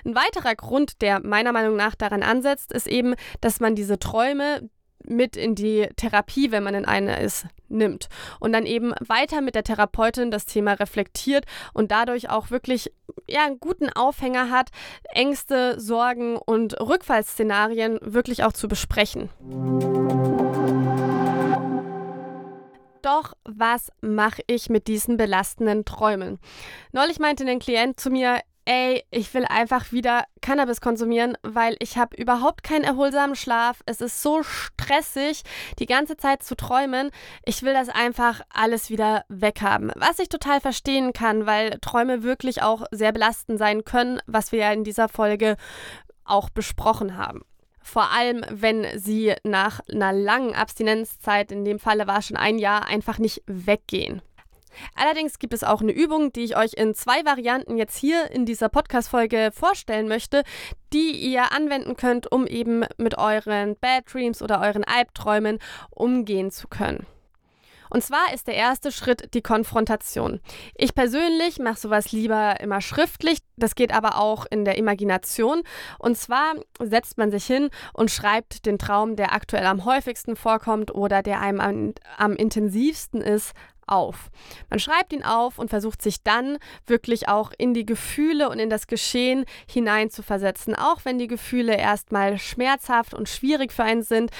Ein 0.04 0.14
weiterer 0.14 0.54
Grund, 0.54 1.02
der 1.02 1.20
meiner 1.24 1.52
Meinung 1.52 1.76
nach 1.76 1.94
daran 1.94 2.22
ansetzt, 2.22 2.72
ist 2.72 2.86
eben, 2.86 3.14
dass 3.40 3.60
man 3.60 3.74
diese 3.74 3.98
Träume 3.98 4.68
mit 5.04 5.36
in 5.36 5.54
die 5.54 5.88
Therapie, 5.96 6.52
wenn 6.52 6.62
man 6.62 6.74
in 6.74 6.84
einer 6.84 7.20
ist, 7.20 7.46
nimmt 7.68 8.08
und 8.40 8.52
dann 8.52 8.66
eben 8.66 8.92
weiter 9.00 9.40
mit 9.40 9.54
der 9.54 9.64
Therapeutin 9.64 10.30
das 10.30 10.46
Thema 10.46 10.74
reflektiert 10.74 11.44
und 11.72 11.90
dadurch 11.90 12.30
auch 12.30 12.50
wirklich 12.50 12.92
ja, 13.26 13.46
einen 13.46 13.60
guten 13.60 13.90
Aufhänger 13.90 14.50
hat, 14.50 14.70
Ängste, 15.10 15.80
Sorgen 15.80 16.36
und 16.36 16.78
Rückfallszenarien 16.80 17.98
wirklich 18.02 18.44
auch 18.44 18.52
zu 18.52 18.68
besprechen. 18.68 19.30
Doch 23.02 23.34
was 23.44 23.90
mache 24.00 24.42
ich 24.46 24.70
mit 24.70 24.86
diesen 24.86 25.16
belastenden 25.16 25.84
Träumen? 25.84 26.38
Neulich 26.92 27.18
meinte 27.18 27.44
ein 27.44 27.58
Klient 27.58 27.98
zu 27.98 28.10
mir, 28.10 28.40
ey, 28.64 29.04
ich 29.10 29.34
will 29.34 29.44
einfach 29.44 29.90
wieder 29.90 30.24
Cannabis 30.40 30.80
konsumieren, 30.80 31.36
weil 31.42 31.74
ich 31.80 31.98
habe 31.98 32.16
überhaupt 32.16 32.62
keinen 32.62 32.84
erholsamen 32.84 33.34
Schlaf. 33.34 33.80
Es 33.86 34.00
ist 34.00 34.22
so 34.22 34.44
stressig, 34.44 35.42
die 35.80 35.86
ganze 35.86 36.16
Zeit 36.16 36.44
zu 36.44 36.54
träumen. 36.54 37.10
Ich 37.44 37.62
will 37.62 37.72
das 37.72 37.88
einfach 37.88 38.42
alles 38.50 38.88
wieder 38.88 39.24
weghaben. 39.28 39.90
Was 39.96 40.20
ich 40.20 40.28
total 40.28 40.60
verstehen 40.60 41.12
kann, 41.12 41.44
weil 41.44 41.78
Träume 41.80 42.22
wirklich 42.22 42.62
auch 42.62 42.84
sehr 42.92 43.10
belastend 43.10 43.58
sein 43.58 43.84
können, 43.84 44.20
was 44.26 44.52
wir 44.52 44.60
ja 44.60 44.72
in 44.72 44.84
dieser 44.84 45.08
Folge 45.08 45.56
auch 46.24 46.50
besprochen 46.50 47.16
haben. 47.16 47.42
Vor 47.82 48.10
allem, 48.12 48.44
wenn 48.50 48.86
sie 48.98 49.34
nach 49.44 49.80
einer 49.92 50.12
langen 50.12 50.54
Abstinenzzeit, 50.54 51.52
in 51.52 51.64
dem 51.64 51.78
Falle 51.78 52.06
war 52.06 52.22
schon 52.22 52.36
ein 52.36 52.58
Jahr, 52.58 52.86
einfach 52.86 53.18
nicht 53.18 53.42
weggehen. 53.46 54.22
Allerdings 54.94 55.38
gibt 55.38 55.52
es 55.52 55.64
auch 55.64 55.80
eine 55.80 55.92
Übung, 55.92 56.32
die 56.32 56.44
ich 56.44 56.56
euch 56.56 56.74
in 56.74 56.94
zwei 56.94 57.24
Varianten 57.24 57.76
jetzt 57.76 57.96
hier 57.96 58.30
in 58.30 58.46
dieser 58.46 58.68
Podcast-Folge 58.68 59.50
vorstellen 59.52 60.08
möchte, 60.08 60.42
die 60.92 61.10
ihr 61.10 61.52
anwenden 61.52 61.96
könnt, 61.96 62.30
um 62.30 62.46
eben 62.46 62.84
mit 62.96 63.18
euren 63.18 63.76
Bad 63.76 64.12
Dreams 64.12 64.42
oder 64.42 64.60
euren 64.60 64.84
Albträumen 64.84 65.58
umgehen 65.90 66.50
zu 66.50 66.68
können. 66.68 67.06
Und 67.92 68.02
zwar 68.02 68.32
ist 68.32 68.46
der 68.46 68.54
erste 68.54 68.90
Schritt 68.90 69.34
die 69.34 69.42
Konfrontation. 69.42 70.40
Ich 70.74 70.94
persönlich 70.94 71.58
mache 71.58 71.78
sowas 71.78 72.10
lieber 72.10 72.58
immer 72.60 72.80
schriftlich. 72.80 73.40
Das 73.58 73.74
geht 73.74 73.92
aber 73.92 74.18
auch 74.18 74.46
in 74.48 74.64
der 74.64 74.78
Imagination. 74.78 75.62
Und 75.98 76.16
zwar 76.16 76.54
setzt 76.80 77.18
man 77.18 77.30
sich 77.30 77.44
hin 77.44 77.68
und 77.92 78.10
schreibt 78.10 78.64
den 78.64 78.78
Traum, 78.78 79.14
der 79.14 79.34
aktuell 79.34 79.66
am 79.66 79.84
häufigsten 79.84 80.36
vorkommt 80.36 80.94
oder 80.94 81.22
der 81.22 81.40
einem 81.40 81.60
am, 81.60 81.92
am 82.16 82.32
intensivsten 82.34 83.20
ist, 83.20 83.52
auf. 83.86 84.30
Man 84.70 84.78
schreibt 84.78 85.12
ihn 85.12 85.24
auf 85.24 85.58
und 85.58 85.68
versucht 85.68 86.02
sich 86.02 86.22
dann 86.22 86.58
wirklich 86.86 87.28
auch 87.28 87.52
in 87.58 87.74
die 87.74 87.84
Gefühle 87.84 88.48
und 88.48 88.60
in 88.60 88.70
das 88.70 88.86
Geschehen 88.86 89.44
hineinzuversetzen, 89.68 90.76
auch 90.76 91.04
wenn 91.04 91.18
die 91.18 91.26
Gefühle 91.26 91.76
erstmal 91.76 92.38
schmerzhaft 92.38 93.12
und 93.12 93.28
schwierig 93.28 93.72
für 93.72 93.82
einen 93.82 94.02
sind 94.02 94.30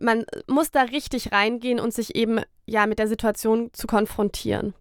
man 0.00 0.24
muss 0.46 0.70
da 0.70 0.82
richtig 0.82 1.32
reingehen 1.32 1.80
und 1.80 1.92
sich 1.92 2.14
eben 2.14 2.40
ja 2.66 2.86
mit 2.86 2.98
der 2.98 3.08
Situation 3.08 3.70
zu 3.72 3.86
konfrontieren. 3.86 4.74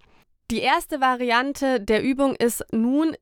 Die 0.49 0.59
erste 0.59 0.99
Variante 0.99 1.79
der 1.79 2.03
Übung 2.03 2.35
ist 2.35 2.65
nun, 2.71 3.15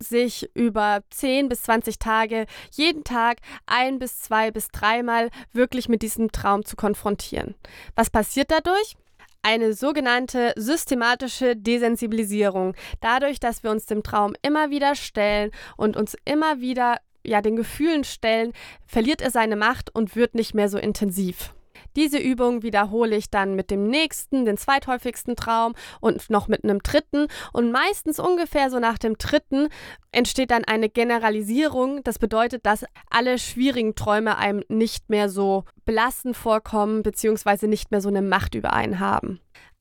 sich 0.00 0.48
über 0.54 1.00
10 1.10 1.48
bis 1.48 1.62
20 1.62 1.98
Tage 1.98 2.46
jeden 2.72 3.04
Tag 3.04 3.38
ein 3.66 3.98
bis 3.98 4.20
zwei 4.20 4.50
bis 4.50 4.68
dreimal 4.68 5.30
wirklich 5.52 5.88
mit 5.88 6.02
diesem 6.02 6.30
Traum 6.32 6.64
zu 6.64 6.76
konfrontieren. 6.76 7.54
Was 7.96 8.10
passiert 8.10 8.50
dadurch? 8.50 8.96
Eine 9.42 9.72
sogenannte 9.72 10.52
systematische 10.56 11.56
Desensibilisierung. 11.56 12.74
Dadurch, 13.00 13.40
dass 13.40 13.62
wir 13.62 13.70
uns 13.70 13.86
dem 13.86 14.02
Traum 14.02 14.34
immer 14.42 14.70
wieder 14.70 14.94
stellen 14.94 15.50
und 15.76 15.96
uns 15.96 16.16
immer 16.24 16.60
wieder 16.60 16.98
ja, 17.28 17.42
den 17.42 17.56
Gefühlen 17.56 18.04
stellen, 18.04 18.52
verliert 18.86 19.20
er 19.20 19.30
seine 19.30 19.56
Macht 19.56 19.94
und 19.94 20.16
wird 20.16 20.34
nicht 20.34 20.54
mehr 20.54 20.68
so 20.68 20.78
intensiv. 20.78 21.54
Diese 21.96 22.18
Übung 22.18 22.62
wiederhole 22.62 23.16
ich 23.16 23.30
dann 23.30 23.54
mit 23.54 23.70
dem 23.70 23.88
nächsten, 23.88 24.44
den 24.44 24.56
zweithäufigsten 24.56 25.36
Traum 25.36 25.74
und 26.00 26.30
noch 26.30 26.48
mit 26.48 26.64
einem 26.64 26.80
dritten. 26.80 27.26
Und 27.52 27.72
meistens 27.72 28.18
ungefähr 28.18 28.70
so 28.70 28.78
nach 28.78 28.98
dem 28.98 29.16
dritten 29.18 29.68
entsteht 30.12 30.50
dann 30.50 30.64
eine 30.64 30.88
Generalisierung. 30.88 32.02
Das 32.04 32.18
bedeutet, 32.18 32.66
dass 32.66 32.84
alle 33.10 33.38
schwierigen 33.38 33.94
Träume 33.94 34.38
einem 34.38 34.62
nicht 34.68 35.08
mehr 35.08 35.28
so 35.28 35.64
belastend 35.84 36.36
vorkommen, 36.36 37.02
beziehungsweise 37.02 37.68
nicht 37.68 37.90
mehr 37.90 38.00
so 38.00 38.08
eine 38.08 38.22
Macht 38.22 38.54
über 38.54 38.72
einen 38.72 39.00
haben. 39.00 39.40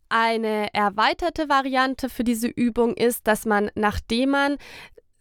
Eine 0.10 0.74
erweiterte 0.74 1.50
Variante 1.50 2.08
für 2.10 2.24
diese 2.24 2.48
Übung 2.48 2.96
ist, 2.96 3.28
dass 3.28 3.46
man, 3.46 3.70
nachdem 3.76 4.30
man 4.30 4.58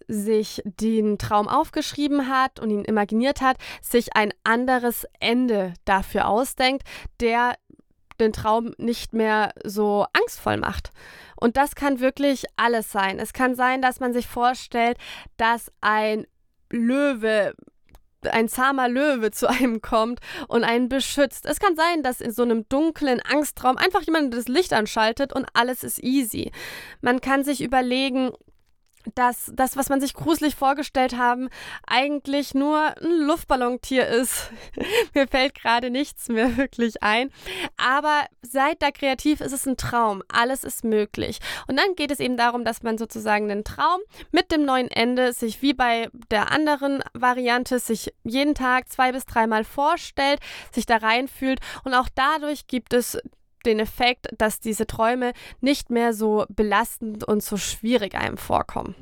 sich 0.09 0.63
den 0.65 1.19
Traum 1.19 1.49
aufgeschrieben 1.49 2.29
hat 2.29 2.61
und 2.61 2.71
ihn 2.71 2.85
imaginiert 2.85 3.41
hat, 3.41 3.57
sich 3.83 4.15
ein 4.15 4.33
anderes 4.45 5.07
Ende 5.21 5.75
dafür 5.85 6.29
ausdenkt, 6.29 6.85
der 7.21 7.55
den 8.21 8.33
Traum 8.33 8.73
nicht 8.79 9.13
mehr 9.13 9.53
so 9.65 10.07
angstvoll 10.13 10.57
macht. 10.57 10.91
Und 11.39 11.57
das 11.57 11.75
kann 11.75 12.01
wirklich 12.01 12.45
alles 12.57 12.91
sein. 12.91 13.19
Es 13.19 13.33
kann 13.33 13.55
sein, 13.55 13.83
dass 13.83 14.01
man 14.01 14.13
sich 14.13 14.27
vorstellt, 14.27 14.97
dass 15.37 15.71
ein 15.81 16.27
Löwe 16.71 17.55
ein 18.33 18.49
zahmer 18.49 18.89
Löwe 18.89 19.31
zu 19.31 19.49
einem 19.49 19.81
kommt 19.81 20.21
und 20.49 20.65
einen 20.65 20.89
beschützt. 20.89 21.47
Es 21.47 21.61
kann 21.61 21.77
sein, 21.77 22.03
dass 22.03 22.21
in 22.21 22.33
so 22.33 22.43
einem 22.43 22.69
dunklen 22.69 23.21
Angstraum 23.21 23.77
einfach 23.77 24.03
jemand 24.03 24.35
das 24.35 24.49
Licht 24.49 24.73
anschaltet 24.73 25.33
und 25.33 25.47
alles 25.55 25.85
ist 25.85 26.03
easy. 26.03 26.51
Man 27.01 27.21
kann 27.21 27.45
sich 27.45 27.63
überlegen, 27.63 28.33
dass 29.15 29.51
das, 29.55 29.77
was 29.77 29.89
man 29.89 30.01
sich 30.01 30.15
gruselig 30.15 30.55
vorgestellt 30.55 31.17
haben, 31.17 31.49
eigentlich 31.87 32.55
nur 32.55 32.79
ein 32.79 33.27
Luftballontier 33.27 34.07
ist. 34.07 34.51
Mir 35.15 35.27
fällt 35.29 35.55
gerade 35.55 35.91
nichts 35.91 36.29
mehr 36.29 36.57
wirklich 36.57 37.03
ein. 37.03 37.31
Aber 37.77 38.27
seid 38.43 38.83
da 38.83 38.91
kreativ, 38.91 39.41
ist 39.41 39.53
es 39.53 39.67
ein 39.67 39.77
Traum. 39.77 40.23
Alles 40.29 40.65
ist 40.65 40.85
möglich. 40.85 41.39
Und 41.67 41.77
dann 41.77 41.95
geht 41.95 42.11
es 42.11 42.21
eben 42.21 42.37
darum, 42.37 42.65
dass 42.65 42.83
man 42.83 42.99
sozusagen 42.99 43.49
den 43.49 43.65
Traum 43.65 44.01
mit 44.33 44.51
dem 44.51 44.65
neuen 44.65 44.91
Ende 44.91 45.33
sich 45.33 45.63
wie 45.63 45.75
bei 45.75 46.09
der 46.31 46.53
anderen 46.53 47.03
Variante 47.13 47.79
sich 47.79 48.13
jeden 48.25 48.55
Tag 48.55 48.89
zwei 48.89 49.13
bis 49.13 49.27
dreimal 49.27 49.65
vorstellt, 49.65 50.41
sich 50.73 50.87
da 50.87 50.97
reinfühlt 50.97 51.61
und 51.85 51.95
auch 51.95 52.09
dadurch 52.15 52.67
gibt 52.67 52.93
es 52.93 53.19
den 53.65 53.79
Effekt, 53.81 54.29
dass 54.39 54.61
diese 54.61 54.87
Träume 54.87 55.33
nicht 55.61 55.91
mehr 55.91 56.13
so 56.13 56.45
belastend 56.49 57.25
und 57.25 57.43
so 57.43 57.57
schwierig 57.57 58.15
einem 58.15 58.37
vorkommen. 58.37 58.95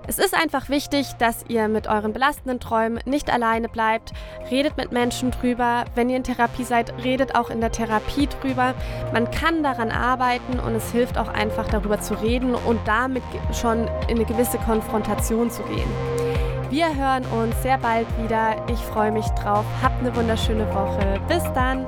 Es 0.08 0.18
ist 0.18 0.34
einfach 0.34 0.70
wichtig, 0.70 1.12
dass 1.20 1.44
ihr 1.46 1.68
mit 1.68 1.86
euren 1.86 2.12
belastenden 2.12 2.58
Träumen 2.58 2.98
nicht 3.04 3.32
alleine 3.32 3.68
bleibt. 3.68 4.12
Redet 4.50 4.76
mit 4.76 4.90
Menschen 4.90 5.30
drüber. 5.30 5.84
Wenn 5.94 6.10
ihr 6.10 6.16
in 6.16 6.24
Therapie 6.24 6.64
seid, 6.64 6.92
redet 7.04 7.36
auch 7.36 7.50
in 7.50 7.60
der 7.60 7.70
Therapie 7.70 8.26
drüber. 8.26 8.74
Man 9.12 9.30
kann 9.30 9.62
daran 9.62 9.90
arbeiten 9.90 10.58
und 10.58 10.74
es 10.74 10.90
hilft 10.90 11.18
auch 11.18 11.28
einfach 11.28 11.68
darüber 11.68 12.00
zu 12.00 12.14
reden 12.14 12.54
und 12.54 12.80
damit 12.86 13.22
schon 13.52 13.88
in 14.08 14.16
eine 14.16 14.24
gewisse 14.24 14.58
Konfrontation 14.58 15.50
zu 15.50 15.62
gehen. 15.64 15.88
Wir 16.70 16.86
hören 16.96 17.24
uns 17.26 17.62
sehr 17.62 17.78
bald 17.78 18.06
wieder. 18.20 18.56
Ich 18.68 18.80
freue 18.80 19.12
mich 19.12 19.26
drauf. 19.26 19.64
Habt 19.82 20.00
eine 20.00 20.14
wunderschöne 20.16 20.66
Woche. 20.74 21.20
Bis 21.28 21.44
dann. 21.54 21.86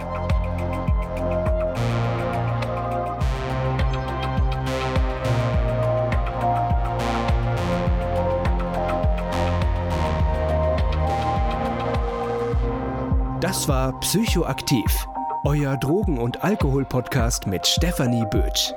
Das 13.41 13.69
war 13.69 13.99
Psychoaktiv 14.01 15.07
euer 15.47 15.77
Drogen- 15.77 16.19
und 16.19 16.43
Alkohol-Podcast 16.43 17.47
mit 17.47 17.65
Stefanie 17.69 18.25
Bötsch. 18.33 18.73